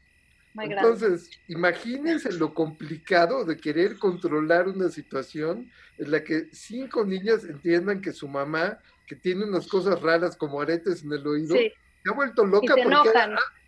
Entonces, 0.58 1.30
imagínense 1.48 2.32
lo 2.32 2.52
complicado 2.54 3.44
de 3.44 3.56
querer 3.56 3.98
controlar 3.98 4.68
una 4.68 4.88
situación 4.88 5.70
en 5.98 6.10
la 6.10 6.24
que 6.24 6.48
cinco 6.52 7.04
niñas 7.04 7.44
entiendan 7.44 8.00
que 8.00 8.12
su 8.12 8.26
mamá, 8.26 8.78
que 9.06 9.14
tiene 9.14 9.44
unas 9.44 9.68
cosas 9.68 10.00
raras 10.00 10.36
como 10.36 10.60
aretes 10.60 11.04
en 11.04 11.12
el 11.12 11.26
oído, 11.26 11.54
se 11.54 11.72
ha 12.10 12.14
vuelto 12.14 12.44
loca 12.44 12.74
porque 12.82 13.10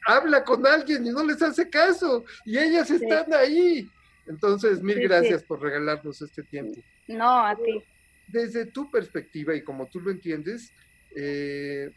habla 0.06 0.42
con 0.42 0.66
alguien 0.66 1.06
y 1.06 1.10
no 1.10 1.24
les 1.24 1.40
hace 1.42 1.68
caso 1.70 2.24
y 2.44 2.58
ellas 2.58 2.90
están 2.90 3.32
ahí. 3.32 3.88
Entonces, 4.26 4.82
mil 4.82 5.00
gracias 5.00 5.42
por 5.42 5.60
regalarnos 5.60 6.20
este 6.22 6.42
tiempo. 6.42 6.80
No, 7.08 7.46
a 7.46 7.56
ti. 7.56 7.82
Desde 8.28 8.66
tu 8.66 8.90
perspectiva 8.90 9.54
y 9.54 9.62
como 9.62 9.86
tú 9.86 10.00
lo 10.00 10.10
entiendes, 10.10 10.72
eh, 11.14 11.92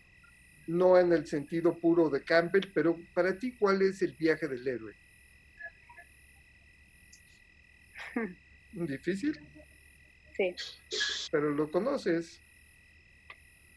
no 0.68 1.00
en 1.00 1.14
el 1.14 1.28
sentido 1.28 1.78
puro 1.78 2.10
de 2.10 2.24
Campbell, 2.24 2.72
pero 2.74 2.98
para 3.14 3.38
ti, 3.38 3.56
¿cuál 3.58 3.82
es 3.82 4.02
el 4.02 4.14
viaje 4.14 4.48
del 4.48 4.68
héroe? 4.68 4.94
¿Difícil? 8.72 9.40
Sí. 10.36 10.56
Pero 11.32 11.52
lo 11.52 11.72
conoces. 11.72 12.42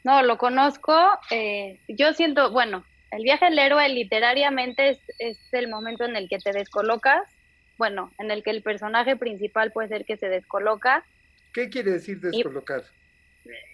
No, 0.05 0.23
lo 0.23 0.39
conozco. 0.39 0.95
Eh, 1.31 1.79
yo 1.89 2.13
siento, 2.15 2.51
bueno, 2.51 2.85
el 3.11 3.23
viaje 3.23 3.47
del 3.47 3.59
héroe 3.59 3.89
literariamente 3.89 4.91
es, 4.91 4.99
es, 5.19 5.39
el 5.53 5.69
momento 5.69 6.05
en 6.05 6.17
el 6.17 6.29
que 6.29 6.39
te 6.39 6.53
descolocas, 6.53 7.29
bueno, 7.77 8.13
en 8.19 8.31
el 8.31 8.43
que 8.43 8.51
el 8.51 8.63
personaje 8.63 9.17
principal 9.17 9.73
puede 9.73 9.89
ser 9.89 10.05
que 10.05 10.17
se 10.17 10.29
descoloca. 10.29 11.05
¿Qué 11.53 11.69
quiere 11.69 11.93
decir 11.93 12.21
descolocar? 12.21 12.85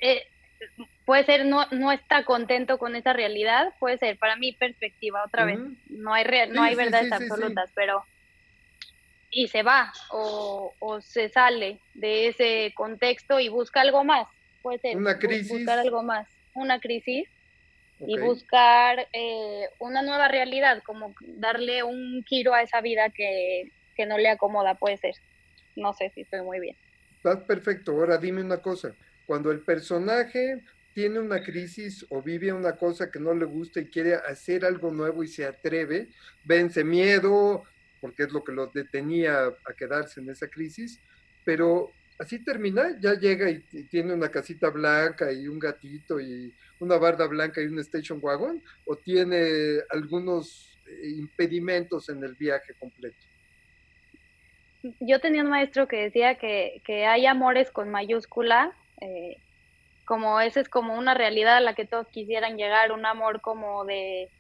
Eh, 0.01 0.23
puede 1.05 1.25
ser 1.25 1.45
no, 1.47 1.67
no 1.71 1.93
está 1.93 2.25
contento 2.25 2.79
con 2.79 2.97
esa 2.97 3.13
realidad, 3.13 3.73
puede 3.79 3.99
ser, 3.99 4.19
para 4.19 4.37
mi 4.37 4.53
perspectiva, 4.53 5.23
otra 5.25 5.45
vez, 5.45 5.59
no 5.89 6.15
hay, 6.15 6.25
no 6.51 6.63
hay 6.63 6.75
verdades 6.75 7.13
absolutas, 7.13 7.71
pero 7.75 8.05
y 9.31 9.49
se 9.49 9.63
va 9.63 9.93
o, 10.11 10.73
o, 10.79 11.01
se 11.01 11.29
sale 11.29 11.81
de 11.95 12.29
ese 12.29 12.73
contexto 12.77 13.41
y 13.41 13.49
busca 13.49 13.81
algo 13.81 14.05
más, 14.05 14.29
puede 14.63 14.79
ser 14.79 14.97
una 14.97 15.19
crisis. 15.19 15.49
buscar 15.49 15.79
algo 15.79 16.03
más, 16.03 16.29
una 16.55 16.79
crisis 16.79 17.29
y 18.01 18.19
buscar 18.19 19.09
eh, 19.13 19.69
una 19.79 20.03
nueva 20.03 20.29
realidad, 20.29 20.83
como 20.85 21.15
darle 21.21 21.83
un 21.83 22.25
giro 22.25 22.55
a 22.55 22.63
esa 22.63 22.81
vida 22.81 23.11
que, 23.11 23.71
que 23.97 24.07
no 24.07 24.19
le 24.19 24.29
acomoda, 24.29 24.75
puede 24.75 24.99
ser. 24.99 25.15
No 25.77 25.93
sé 25.95 26.11
si 26.11 26.23
estoy 26.23 26.43
muy 26.43 26.61
bien. 26.61 26.77
Estás 27.17 27.39
perfecto. 27.45 27.93
Ahora 27.93 28.19
dime 28.19 28.43
una 28.43 28.59
cosa. 28.59 28.95
Cuando 29.27 29.51
el 29.51 29.61
personaje 29.61 30.63
tiene 30.95 31.19
una 31.19 31.43
crisis 31.43 32.07
o 32.09 32.23
vive 32.23 32.53
una 32.53 32.77
cosa 32.77 33.11
que 33.11 33.19
no 33.19 33.35
le 33.35 33.45
gusta 33.45 33.81
y 33.81 33.87
quiere 33.87 34.15
hacer 34.15 34.65
algo 34.65 34.93
nuevo 34.93 35.23
y 35.25 35.29
se 35.29 35.45
atreve, 35.45 36.09
vence 36.45 36.85
miedo, 36.85 37.65
porque 38.01 38.23
es 38.23 38.33
lo 38.33 38.45
que 38.45 38.53
lo 38.53 38.69
detenía 38.69 39.47
a 39.47 39.75
quedarse 39.77 40.21
en 40.21 40.31
esa 40.31 40.49
crisis, 40.49 41.01
pero 41.45 41.91
así 42.19 42.39
termina, 42.39 42.97
ya 43.01 43.15
llega 43.15 43.51
y, 43.51 43.59
tiene 43.91 44.15
una 44.15 44.31
casita 44.31 44.71
blanca 44.71 45.33
y 45.33 45.49
un 45.49 45.59
gatito 45.59 46.21
y 46.21 46.55
una 46.79 46.97
barda 46.97 47.27
blanca 47.27 47.61
y 47.61 47.67
un 47.67 47.81
station 47.81 48.21
wagon, 48.23 48.63
o 48.87 48.97
tiene 48.97 49.81
algunos 49.91 50.79
eh, 50.87 51.09
impedimentos 51.09 52.09
en 52.09 52.23
el 52.23 52.35
viaje 52.35 52.75
completo. 52.75 53.17
Yo 55.01 55.19
tenía 55.19 55.43
un 55.43 55.51
maestro 55.51 55.89
que 55.89 55.97
decía 55.97 56.37
que, 56.37 56.83
que 56.85 57.07
hay 57.07 57.27
amores 57.27 57.71
con 57.71 57.91
mayúscula 57.91 58.77
eh, 59.01 59.39
como 60.05 60.41
esa 60.41 60.61
es 60.61 60.69
como 60.69 60.97
una 60.97 61.15
realidad 61.15 61.57
a 61.57 61.61
la 61.61 61.75
que 61.75 61.87
todos 61.87 62.09
quisieran 62.09 62.57
llegar, 62.57 62.93
un 62.93 63.07
amor 63.07 63.41
como 63.41 63.85
de, 63.85 64.31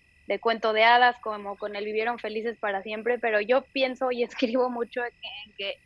cuento 0.40 0.72
de 0.72 0.84
hadas, 0.84 1.16
como 1.20 1.56
con 1.56 1.76
el 1.76 1.84
vivieron 1.84 2.18
felices 2.18 2.58
para 2.58 2.82
siempre, 2.82 3.18
pero 3.18 3.40
yo 3.40 3.62
pienso 3.72 4.10
y 4.12 4.22
escribo 4.24 4.70
mucho 4.70 5.02
en 5.04 5.52
que, 5.56 5.78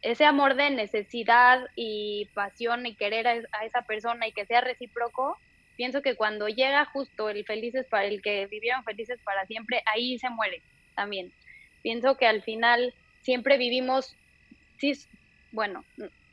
ese 0.00 0.24
amor 0.24 0.54
de 0.54 0.70
necesidad 0.70 1.66
y 1.74 2.28
pasión 2.32 2.86
y 2.86 2.94
querer 2.94 3.26
a, 3.26 3.64
esa 3.64 3.82
persona 3.82 4.28
y 4.28 4.32
que 4.32 4.46
sea 4.46 4.60
recíproco, 4.60 5.36
pienso 5.76 6.02
que 6.02 6.14
cuando 6.14 6.48
llega 6.48 6.84
justo 6.84 7.28
el 7.28 7.44
felices 7.44 7.84
para 7.86 8.04
el 8.04 8.22
que 8.22 8.46
vivieron 8.46 8.84
felices 8.84 9.18
para 9.24 9.44
siempre, 9.46 9.82
ahí 9.92 10.16
se 10.18 10.30
muere 10.30 10.62
también. 10.94 11.32
Pienso 11.82 12.16
que 12.16 12.26
al 12.26 12.42
final 12.42 12.94
siempre 13.22 13.58
vivimos, 13.58 14.14
sí, 14.78 14.92
bueno, 15.50 15.84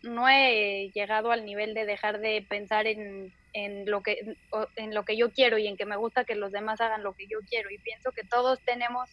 no 0.06 0.30
he 0.30 0.92
llegado 0.94 1.32
al 1.32 1.46
nivel 1.46 1.74
de 1.74 1.86
dejar 1.86 2.20
de 2.20 2.46
pensar 2.48 2.88
en, 2.88 3.34
en, 3.54 3.90
lo 3.90 4.02
que, 4.02 4.38
en 4.76 4.94
lo 4.94 5.04
que 5.04 5.18
yo 5.18 5.32
quiero 5.32 5.58
y 5.58 5.68
en 5.68 5.78
que 5.78 5.86
me 5.86 5.98
gusta 5.98 6.26
que 6.26 6.36
los 6.36 6.52
demás 6.52 6.82
hagan 6.82 7.04
lo 7.04 7.14
que 7.14 7.28
yo 7.28 7.40
quiero. 7.50 7.70
Y 7.70 7.78
pienso 7.80 8.12
que 8.12 8.24
todos 8.24 8.60
tenemos 8.62 9.10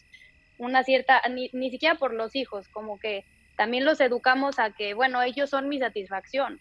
una 0.58 0.84
cierta, 0.84 1.20
ni, 1.30 1.50
ni 1.52 1.70
siquiera 1.70 1.96
por 1.96 2.12
los 2.14 2.36
hijos, 2.36 2.68
como 2.68 2.98
que 2.98 3.24
también 3.56 3.84
los 3.84 4.00
educamos 4.00 4.58
a 4.58 4.70
que, 4.72 4.94
bueno, 4.94 5.22
ellos 5.22 5.50
son 5.50 5.68
mi 5.68 5.78
satisfacción. 5.78 6.60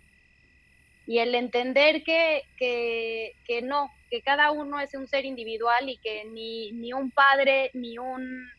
Y 1.08 1.20
el 1.20 1.36
entender 1.36 2.04
que, 2.04 2.44
que, 2.58 3.34
que 3.46 3.62
no, 3.62 3.92
que 4.10 4.22
cada 4.22 4.52
uno 4.52 4.80
es 4.80 4.94
un 4.94 5.08
ser 5.08 5.26
individual 5.26 5.90
y 5.90 5.98
que 5.98 6.26
ni, 6.26 6.72
ni 6.72 6.94
un 6.94 7.12
padre, 7.12 7.72
ni 7.74 7.98
un, 7.98 8.50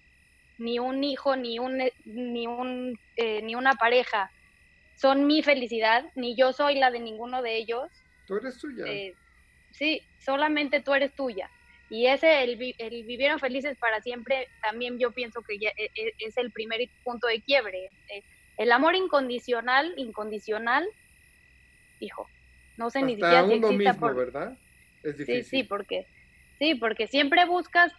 ni 0.58 0.78
un 0.78 1.02
hijo, 1.04 1.36
ni, 1.36 1.58
un, 1.58 1.82
ni, 2.04 2.46
un, 2.46 2.98
eh, 3.16 3.42
ni 3.42 3.54
una 3.54 3.74
pareja 3.74 4.30
son 5.02 5.26
mi 5.26 5.42
felicidad, 5.42 6.04
ni 6.14 6.36
yo 6.36 6.52
soy 6.52 6.76
la 6.76 6.92
de 6.92 7.00
ninguno 7.00 7.42
de 7.42 7.56
ellos. 7.56 7.90
Tú 8.24 8.36
eres 8.36 8.56
tuya. 8.56 8.84
Eh, 8.86 9.14
sí, 9.72 10.00
solamente 10.20 10.80
tú 10.80 10.94
eres 10.94 11.12
tuya. 11.12 11.50
Y 11.90 12.06
ese, 12.06 12.44
el, 12.44 12.74
el, 12.78 13.02
vivieron 13.02 13.40
felices 13.40 13.76
para 13.78 14.00
siempre, 14.00 14.46
también 14.62 15.00
yo 15.00 15.10
pienso 15.10 15.42
que 15.42 15.56
e, 15.56 15.72
e, 15.76 16.12
es 16.20 16.36
el 16.36 16.52
primer 16.52 16.80
punto 17.02 17.26
de 17.26 17.42
quiebre. 17.42 17.90
Eh, 18.14 18.22
el 18.58 18.70
amor 18.70 18.94
incondicional, 18.94 19.92
incondicional, 19.96 20.86
hijo, 21.98 22.28
no 22.76 22.88
sé 22.88 23.02
ni 23.02 23.16
siquiera 23.16 23.44
si 23.44 23.54
existe 23.54 23.94
por... 23.94 24.14
¿verdad? 24.14 24.56
Es 25.02 25.18
difícil. 25.18 25.44
Sí, 25.44 25.50
sí, 25.50 25.62
porque, 25.64 26.06
sí, 26.60 26.76
porque 26.76 27.08
siempre 27.08 27.44
buscas 27.44 27.92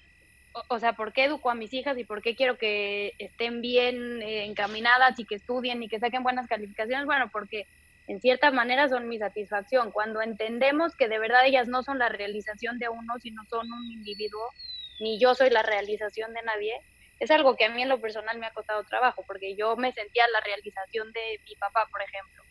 o, 0.70 0.80
sea, 0.80 0.94
¿por 0.94 1.14
qué 1.14 1.26
educo 1.26 1.50
a 1.50 1.56
mis 1.56 1.74
hijas 1.74 1.98
y 1.98 2.04
por 2.04 2.22
qué 2.22 2.36
quiero 2.36 2.58
que 2.58 3.14
estén 3.18 3.62
bien 3.62 4.22
eh, 4.22 4.46
encaminadas 4.46 5.18
y 5.20 5.26
que 5.26 5.36
estudien 5.36 5.82
y 5.82 5.90
que 5.90 6.00
saquen 6.00 6.24
buenas 6.24 6.48
calificaciones? 6.48 7.06
Bueno, 7.06 7.30
porque 7.32 7.66
en 8.08 8.22
cierta 8.22 8.52
manera 8.52 8.88
son 8.90 9.08
mi 9.08 9.18
satisfacción. 9.18 9.92
Cuando 9.92 10.22
entendemos 10.22 10.96
que 10.96 11.08
de 11.08 11.20
verdad 11.20 11.46
ellas 11.46 11.68
no 11.68 11.84
son 11.84 12.00
la 12.00 12.10
realización 12.10 12.78
de 12.78 12.90
uno, 12.90 13.14
sino 13.20 13.44
son 13.50 13.72
un 13.72 13.92
individuo, 13.92 14.48
ni 15.00 15.20
yo 15.20 15.34
soy 15.36 15.50
la 15.50 15.64
realización 15.64 16.34
de 16.34 16.44
nadie, 16.44 16.74
es 17.20 17.32
algo 17.32 17.56
que 17.56 17.66
a 17.66 17.70
mí 17.70 17.82
en 17.82 17.90
lo 17.90 18.02
personal 18.02 18.38
me 18.38 18.46
ha 18.46 18.54
costado 18.54 18.84
trabajo, 18.84 19.24
porque 19.26 19.56
yo 19.56 19.76
me 19.76 19.94
sentía 19.94 20.26
la 20.32 20.42
realización 20.42 21.12
de 21.14 21.40
mi 21.46 21.56
papá, 21.56 21.88
por 21.92 22.02
ejemplo. 22.02 22.43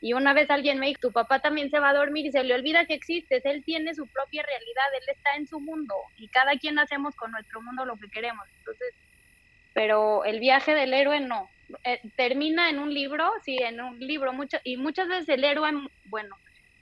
Y 0.00 0.12
una 0.12 0.34
vez 0.34 0.50
alguien 0.50 0.78
me 0.78 0.86
dijo, 0.86 1.00
tu 1.00 1.12
papá 1.12 1.40
también 1.40 1.70
se 1.70 1.78
va 1.78 1.90
a 1.90 1.94
dormir 1.94 2.26
y 2.26 2.32
se 2.32 2.44
le 2.44 2.54
olvida 2.54 2.84
que 2.84 2.94
existes, 2.94 3.44
él 3.44 3.64
tiene 3.64 3.94
su 3.94 4.06
propia 4.06 4.42
realidad, 4.42 4.84
él 5.00 5.14
está 5.14 5.36
en 5.36 5.46
su 5.46 5.58
mundo 5.58 5.94
y 6.18 6.28
cada 6.28 6.56
quien 6.58 6.78
hacemos 6.78 7.16
con 7.16 7.32
nuestro 7.32 7.62
mundo 7.62 7.84
lo 7.84 7.96
que 7.96 8.08
queremos. 8.08 8.46
Entonces, 8.58 8.94
pero 9.72 10.24
el 10.24 10.40
viaje 10.40 10.74
del 10.74 10.94
héroe 10.94 11.20
no. 11.20 11.48
Eh, 11.84 12.00
termina 12.16 12.70
en 12.70 12.78
un 12.78 12.94
libro, 12.94 13.30
sí, 13.44 13.58
en 13.58 13.80
un 13.80 13.98
libro, 13.98 14.32
mucho, 14.32 14.58
y 14.64 14.76
muchas 14.76 15.08
veces 15.08 15.28
el 15.28 15.44
héroe, 15.44 15.70
bueno, 16.04 16.36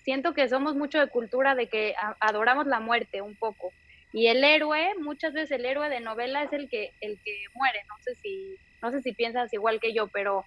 siento 0.04 0.34
que 0.34 0.48
somos 0.48 0.76
mucho 0.76 1.00
de 1.00 1.08
cultura 1.08 1.54
de 1.54 1.68
que 1.68 1.94
adoramos 2.20 2.66
la 2.66 2.80
muerte 2.80 3.22
un 3.22 3.34
poco. 3.34 3.72
Y 4.12 4.28
el 4.28 4.44
héroe, 4.44 4.92
muchas 5.00 5.32
veces 5.32 5.52
el 5.52 5.66
héroe 5.66 5.88
de 5.88 6.00
novela 6.00 6.44
es 6.44 6.52
el 6.52 6.68
que, 6.68 6.92
el 7.00 7.18
que 7.24 7.36
muere. 7.54 7.80
No 7.88 7.96
sé 8.04 8.14
si, 8.16 8.56
no 8.80 8.92
sé 8.92 9.02
si 9.02 9.12
piensas 9.12 9.52
igual 9.52 9.80
que 9.80 9.92
yo, 9.92 10.06
pero 10.08 10.44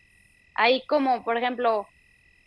hay 0.54 0.86
como, 0.86 1.26
por 1.26 1.36
ejemplo, 1.36 1.90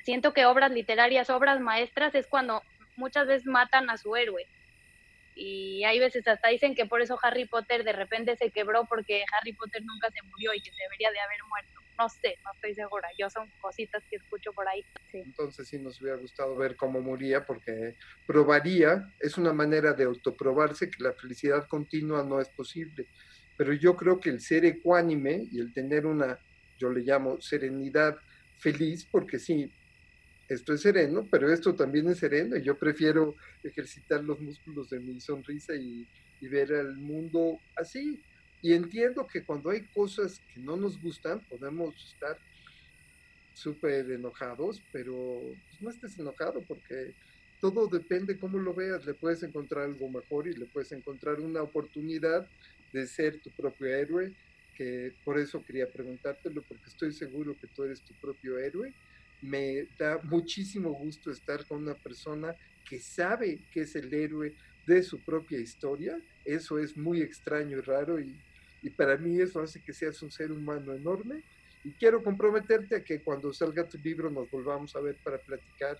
siento 0.05 0.33
que 0.33 0.47
obras 0.47 0.71
literarias, 0.71 1.31
obras 1.31 1.61
maestras, 1.61 2.15
es 2.15 2.27
cuando 2.27 2.63
muchas 2.97 3.27
veces 3.27 3.47
matan 3.47 3.91
a 3.91 3.97
su 3.97 4.15
héroe. 4.17 4.47
Y 5.35 5.85
hay 5.85 5.99
veces 5.99 6.27
hasta 6.27 6.49
dicen 6.49 6.75
que 6.75 6.87
por 6.87 7.01
eso 7.01 7.19
Harry 7.23 7.47
Potter 7.47 7.85
de 7.85 7.93
repente 7.93 8.37
se 8.37 8.51
quebró 8.51 8.85
porque 8.87 9.25
Harry 9.33 9.55
Potter 9.55 9.83
nunca 9.85 10.11
se 10.11 10.23
murió 10.29 10.53
y 10.53 10.61
que 10.61 10.71
se 10.71 10.83
debería 10.83 11.11
de 11.11 11.21
haber 11.21 11.39
muerto. 11.49 11.81
No 11.99 12.09
sé, 12.09 12.37
no 12.45 12.51
estoy 12.55 12.75
segura. 12.75 13.09
Yo 13.19 13.31
son 13.31 13.51
cositas 13.61 14.03
que 14.11 14.17
escucho 14.17 14.53
por 14.53 14.69
ahí. 14.69 14.85
Entonces 15.13 15.69
sí 15.69 15.79
nos 15.79 16.01
hubiera 16.01 16.17
gustado 16.19 16.57
ver 16.57 16.77
cómo 16.77 17.01
moría 17.01 17.45
porque 17.45 17.97
probaría, 18.27 19.13
es 19.19 19.39
una 19.39 19.53
manera 19.53 19.93
de 19.93 20.05
autoprobarse 20.05 20.91
que 20.91 21.03
la 21.03 21.13
felicidad 21.13 21.67
continua 21.69 22.23
no 22.23 22.41
es 22.41 22.49
posible. 22.51 23.07
Pero 23.57 23.73
yo 23.75 23.97
creo 23.97 24.19
que 24.19 24.31
el 24.31 24.41
ser 24.41 24.65
ecuánime 24.65 25.47
y 25.51 25.61
el 25.61 25.73
tener 25.73 26.07
una, 26.07 26.39
yo 26.79 26.91
le 26.91 27.01
llamo 27.01 27.41
serenidad 27.41 28.17
feliz, 28.59 29.07
porque 29.11 29.39
sí, 29.39 29.73
esto 30.51 30.75
es 30.75 30.81
sereno, 30.81 31.29
pero 31.31 31.53
esto 31.53 31.77
también 31.77 32.09
es 32.09 32.19
sereno 32.19 32.57
y 32.57 32.63
yo 32.63 32.77
prefiero 32.77 33.37
ejercitar 33.63 34.25
los 34.25 34.41
músculos 34.41 34.91
de 34.91 34.99
mi 34.99 35.21
sonrisa 35.21 35.75
y, 35.75 36.07
ver 36.43 36.73
el 36.73 36.97
mundo 36.97 37.61
así. 37.77 38.21
Y 38.63 38.73
entiendo 38.73 39.27
que 39.27 39.45
cuando 39.45 39.71
hay 39.71 39.83
cosas 39.95 40.41
que 40.53 40.59
no 40.59 40.77
nos 40.77 41.01
gustan, 41.01 41.39
podemos 41.49 41.95
estar 42.13 42.37
súper 43.55 44.11
enojados, 44.11 44.83
pero 44.91 45.15
pues, 45.45 45.83
no 45.83 45.91
estés 45.91 46.19
enojado 46.19 46.63
porque 46.67 47.15
todo 47.61 47.87
depende 47.87 48.39
cómo 48.39 48.59
lo 48.59 48.75
veas. 48.75 49.05
Le 49.07 49.15
puedes 49.15 49.43
encontrar 49.43 49.85
algo 49.85 50.09
mejor 50.09 50.49
y 50.49 50.55
le 50.55 50.67
puedes 50.67 50.91
encontrar 50.93 51.41
una 51.41 51.63
oportunidad 51.63 52.49
de 52.93 53.07
ser 53.07 53.39
tu 53.41 53.51
propio 53.51 53.87
héroe, 53.87 54.33
que 54.77 55.13
por 55.25 55.39
eso 55.39 55.63
quería 55.63 55.93
preguntártelo, 55.93 56.63
porque 56.63 56.87
estoy 56.87 57.13
seguro 57.13 57.55
que 57.61 57.69
tú 57.69 57.85
eres 57.85 58.01
tu 58.01 58.15
propio 58.15 58.59
héroe 58.59 58.93
me 59.42 59.87
da 59.98 60.18
muchísimo 60.24 60.90
gusto 60.90 61.31
estar 61.31 61.64
con 61.66 61.83
una 61.83 61.94
persona 61.94 62.55
que 62.88 62.98
sabe 62.98 63.61
que 63.72 63.83
es 63.83 63.94
el 63.96 64.12
héroe 64.12 64.55
de 64.87 65.03
su 65.03 65.20
propia 65.20 65.59
historia. 65.59 66.18
Eso 66.44 66.79
es 66.79 66.96
muy 66.96 67.22
extraño 67.22 67.79
y 67.79 67.81
raro 67.81 68.18
y, 68.18 68.37
para 68.96 69.16
mí 69.16 69.38
eso 69.40 69.61
hace 69.61 69.83
que 69.83 69.92
seas 69.92 70.22
un 70.22 70.31
ser 70.31 70.50
humano 70.50 70.94
enorme. 70.94 71.42
Y 71.85 71.92
quiero 71.92 72.22
comprometerte 72.22 72.96
a 72.96 73.05
que 73.05 73.22
cuando 73.22 73.53
salga 73.53 73.88
tu 73.88 73.98
libro 73.98 74.31
nos 74.31 74.50
volvamos 74.50 74.94
a 74.96 75.00
ver 75.00 75.16
para 75.22 75.38
platicar 75.38 75.98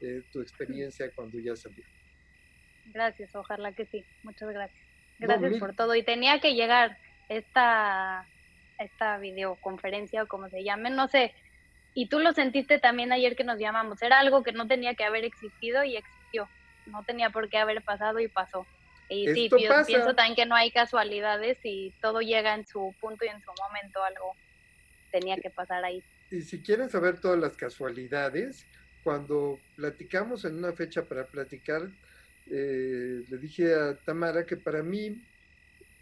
eh, 0.00 0.22
tu 0.32 0.40
experiencia 0.40 1.10
cuando 1.14 1.38
ya 1.38 1.54
salió. 1.54 1.84
Gracias, 2.86 3.34
ojalá 3.34 3.72
que 3.72 3.86
sí. 3.86 4.04
Muchas 4.22 4.48
gracias. 4.50 4.84
Gracias 5.18 5.58
por 5.58 5.74
todo. 5.74 5.94
Y 5.94 6.02
tenía 6.02 6.40
que 6.40 6.54
llegar 6.54 6.96
esta, 7.28 8.26
esta 8.78 9.18
videoconferencia 9.18 10.22
o 10.22 10.28
como 10.28 10.48
se 10.48 10.64
llame, 10.64 10.90
no 10.90 11.08
sé, 11.08 11.34
y 11.94 12.06
tú 12.06 12.20
lo 12.20 12.32
sentiste 12.32 12.78
también 12.78 13.12
ayer 13.12 13.36
que 13.36 13.44
nos 13.44 13.58
llamamos. 13.58 14.00
Era 14.02 14.18
algo 14.18 14.42
que 14.42 14.52
no 14.52 14.66
tenía 14.66 14.94
que 14.94 15.04
haber 15.04 15.24
existido 15.24 15.84
y 15.84 15.96
existió. 15.96 16.48
No 16.86 17.02
tenía 17.04 17.30
por 17.30 17.48
qué 17.48 17.58
haber 17.58 17.82
pasado 17.82 18.20
y 18.20 18.28
pasó. 18.28 18.66
Y 19.08 19.26
sí, 19.34 19.50
pienso 19.86 20.14
también 20.14 20.36
que 20.36 20.46
no 20.46 20.54
hay 20.54 20.70
casualidades 20.70 21.58
y 21.64 21.92
todo 22.00 22.20
llega 22.20 22.54
en 22.54 22.64
su 22.64 22.94
punto 23.00 23.24
y 23.24 23.28
en 23.28 23.40
su 23.40 23.50
momento. 23.60 24.02
Algo 24.04 24.36
tenía 25.10 25.36
que 25.36 25.50
pasar 25.50 25.84
ahí. 25.84 26.02
Y 26.30 26.42
si 26.42 26.62
quieren 26.62 26.88
saber 26.88 27.20
todas 27.20 27.38
las 27.38 27.56
casualidades, 27.56 28.64
cuando 29.02 29.58
platicamos 29.74 30.44
en 30.44 30.58
una 30.58 30.72
fecha 30.72 31.04
para 31.04 31.26
platicar, 31.26 31.90
eh, 32.50 33.24
le 33.28 33.38
dije 33.38 33.74
a 33.74 33.96
Tamara 33.96 34.46
que 34.46 34.56
para 34.56 34.82
mí 34.82 35.20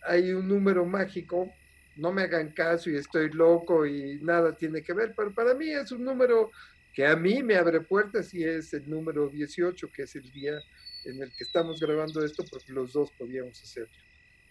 hay 0.03 0.33
un 0.33 0.46
número 0.46 0.85
mágico, 0.85 1.51
no 1.99 2.13
me 2.13 2.23
hagan 2.23 2.53
caso 2.53 2.91
y 2.91 2.97
estoy 2.97 3.31
loco 3.31 3.85
y 3.85 4.21
nada 4.23 4.57
tiene 4.57 4.83
que 4.83 4.93
ver, 4.93 5.15
pero 5.17 5.35
para 5.35 5.55
mí 5.55 5.69
es 5.69 5.91
un 5.93 6.05
número 6.05 6.51
que 6.95 7.07
a 7.07 7.17
mí 7.17 7.43
me 7.43 7.57
abre 7.57 7.81
puertas 7.81 8.33
y 8.35 8.45
es 8.45 8.73
el 8.73 8.89
número 8.89 9.29
18, 9.29 9.91
que 9.93 10.03
es 10.03 10.17
el 10.17 10.31
día 10.31 10.59
en 11.05 11.23
el 11.23 11.31
que 11.37 11.45
estamos 11.45 11.81
grabando 11.81 12.25
esto, 12.25 12.45
porque 12.51 12.73
los 12.73 12.93
dos 12.93 13.11
podíamos 13.13 13.63
hacerlo. 13.63 13.95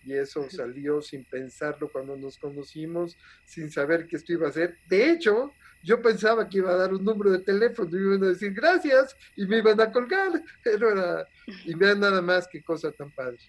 Y 0.06 0.14
eso 0.14 0.50
salió 0.50 1.02
sin 1.02 1.26
pensarlo 1.26 1.90
cuando 1.92 2.16
nos 2.16 2.38
conocimos, 2.38 3.18
sin 3.46 3.70
saber 3.70 4.08
que 4.08 4.16
esto 4.16 4.32
iba 4.32 4.48
a 4.48 4.54
ser. 4.54 4.78
De 4.88 5.12
hecho, 5.12 5.54
yo 5.84 6.02
pensaba 6.02 6.48
que 6.48 6.60
iba 6.60 6.72
a 6.72 6.78
dar 6.78 6.94
un 6.94 7.04
número 7.04 7.32
de 7.32 7.40
teléfono 7.40 7.90
y 7.90 8.00
me 8.00 8.16
iban 8.16 8.24
a 8.24 8.30
decir 8.30 8.54
gracias 8.54 9.16
y 9.36 9.46
me 9.46 9.58
iban 9.58 9.80
a 9.82 9.92
colgar. 9.92 10.32
Pero 10.64 10.92
era, 10.92 11.28
y 11.66 11.74
vean 11.76 12.00
nada 12.00 12.22
más 12.22 12.48
qué 12.50 12.62
cosa 12.64 12.92
tan 12.92 13.12
padre. 13.12 13.40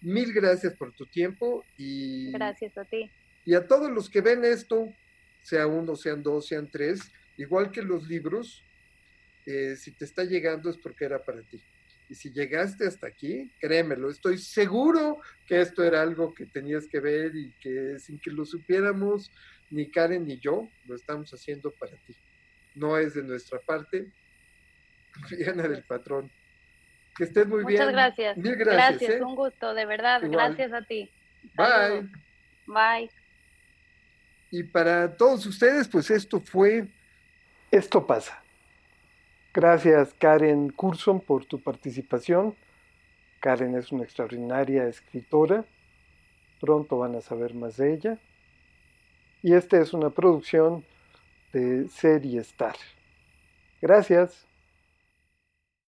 Mil 0.00 0.32
gracias 0.32 0.74
por 0.74 0.92
tu 0.92 1.06
tiempo 1.06 1.64
y... 1.76 2.30
Gracias 2.30 2.76
a 2.78 2.84
ti. 2.84 3.10
Y 3.44 3.54
a 3.54 3.66
todos 3.66 3.90
los 3.90 4.08
que 4.08 4.20
ven 4.20 4.44
esto, 4.44 4.92
sea 5.42 5.66
uno, 5.66 5.96
sean 5.96 6.22
dos, 6.22 6.46
sean 6.46 6.70
tres, 6.70 7.12
igual 7.36 7.70
que 7.70 7.82
los 7.82 8.08
libros, 8.08 8.62
eh, 9.46 9.76
si 9.76 9.90
te 9.92 10.04
está 10.04 10.24
llegando 10.24 10.70
es 10.70 10.76
porque 10.76 11.04
era 11.04 11.22
para 11.22 11.42
ti. 11.42 11.62
Y 12.08 12.14
si 12.14 12.32
llegaste 12.32 12.86
hasta 12.86 13.06
aquí, 13.06 13.50
créemelo, 13.60 14.10
estoy 14.10 14.38
seguro 14.38 15.20
que 15.46 15.60
esto 15.60 15.82
era 15.82 16.02
algo 16.02 16.34
que 16.34 16.46
tenías 16.46 16.86
que 16.86 17.00
ver 17.00 17.34
y 17.34 17.52
que 17.60 17.98
sin 17.98 18.18
que 18.18 18.30
lo 18.30 18.44
supiéramos, 18.44 19.30
ni 19.70 19.90
Karen 19.90 20.26
ni 20.26 20.38
yo, 20.38 20.68
lo 20.86 20.94
estamos 20.94 21.32
haciendo 21.32 21.70
para 21.70 21.92
ti. 22.06 22.14
No 22.74 22.98
es 22.98 23.14
de 23.14 23.22
nuestra 23.22 23.58
parte. 23.58 24.10
Viene 25.30 25.68
del 25.68 25.84
patrón. 25.84 26.30
Que 27.16 27.24
estés 27.24 27.46
muy 27.46 27.64
bien. 27.64 27.80
Muchas 27.80 27.92
gracias. 27.92 28.36
Mil 28.36 28.56
gracias. 28.56 29.00
Gracias, 29.00 29.20
un 29.22 29.36
gusto, 29.36 29.72
de 29.72 29.86
verdad. 29.86 30.20
Gracias 30.24 30.72
a 30.72 30.82
ti. 30.82 31.10
Bye. 31.54 32.08
Bye. 32.66 33.23
Y 34.56 34.62
para 34.62 35.16
todos 35.16 35.44
ustedes, 35.46 35.88
pues 35.88 36.12
esto 36.12 36.38
fue 36.38 36.86
Esto 37.72 38.06
pasa. 38.06 38.40
Gracias 39.52 40.14
Karen 40.14 40.70
Curson 40.70 41.18
por 41.18 41.44
tu 41.44 41.60
participación. 41.60 42.54
Karen 43.40 43.74
es 43.76 43.90
una 43.90 44.04
extraordinaria 44.04 44.86
escritora. 44.86 45.64
Pronto 46.60 46.98
van 46.98 47.16
a 47.16 47.20
saber 47.20 47.52
más 47.52 47.78
de 47.78 47.94
ella. 47.94 48.18
Y 49.42 49.54
esta 49.54 49.80
es 49.80 49.92
una 49.92 50.10
producción 50.10 50.84
de 51.52 51.88
Serie 51.88 52.40
Star. 52.40 52.76
Gracias. 53.82 54.46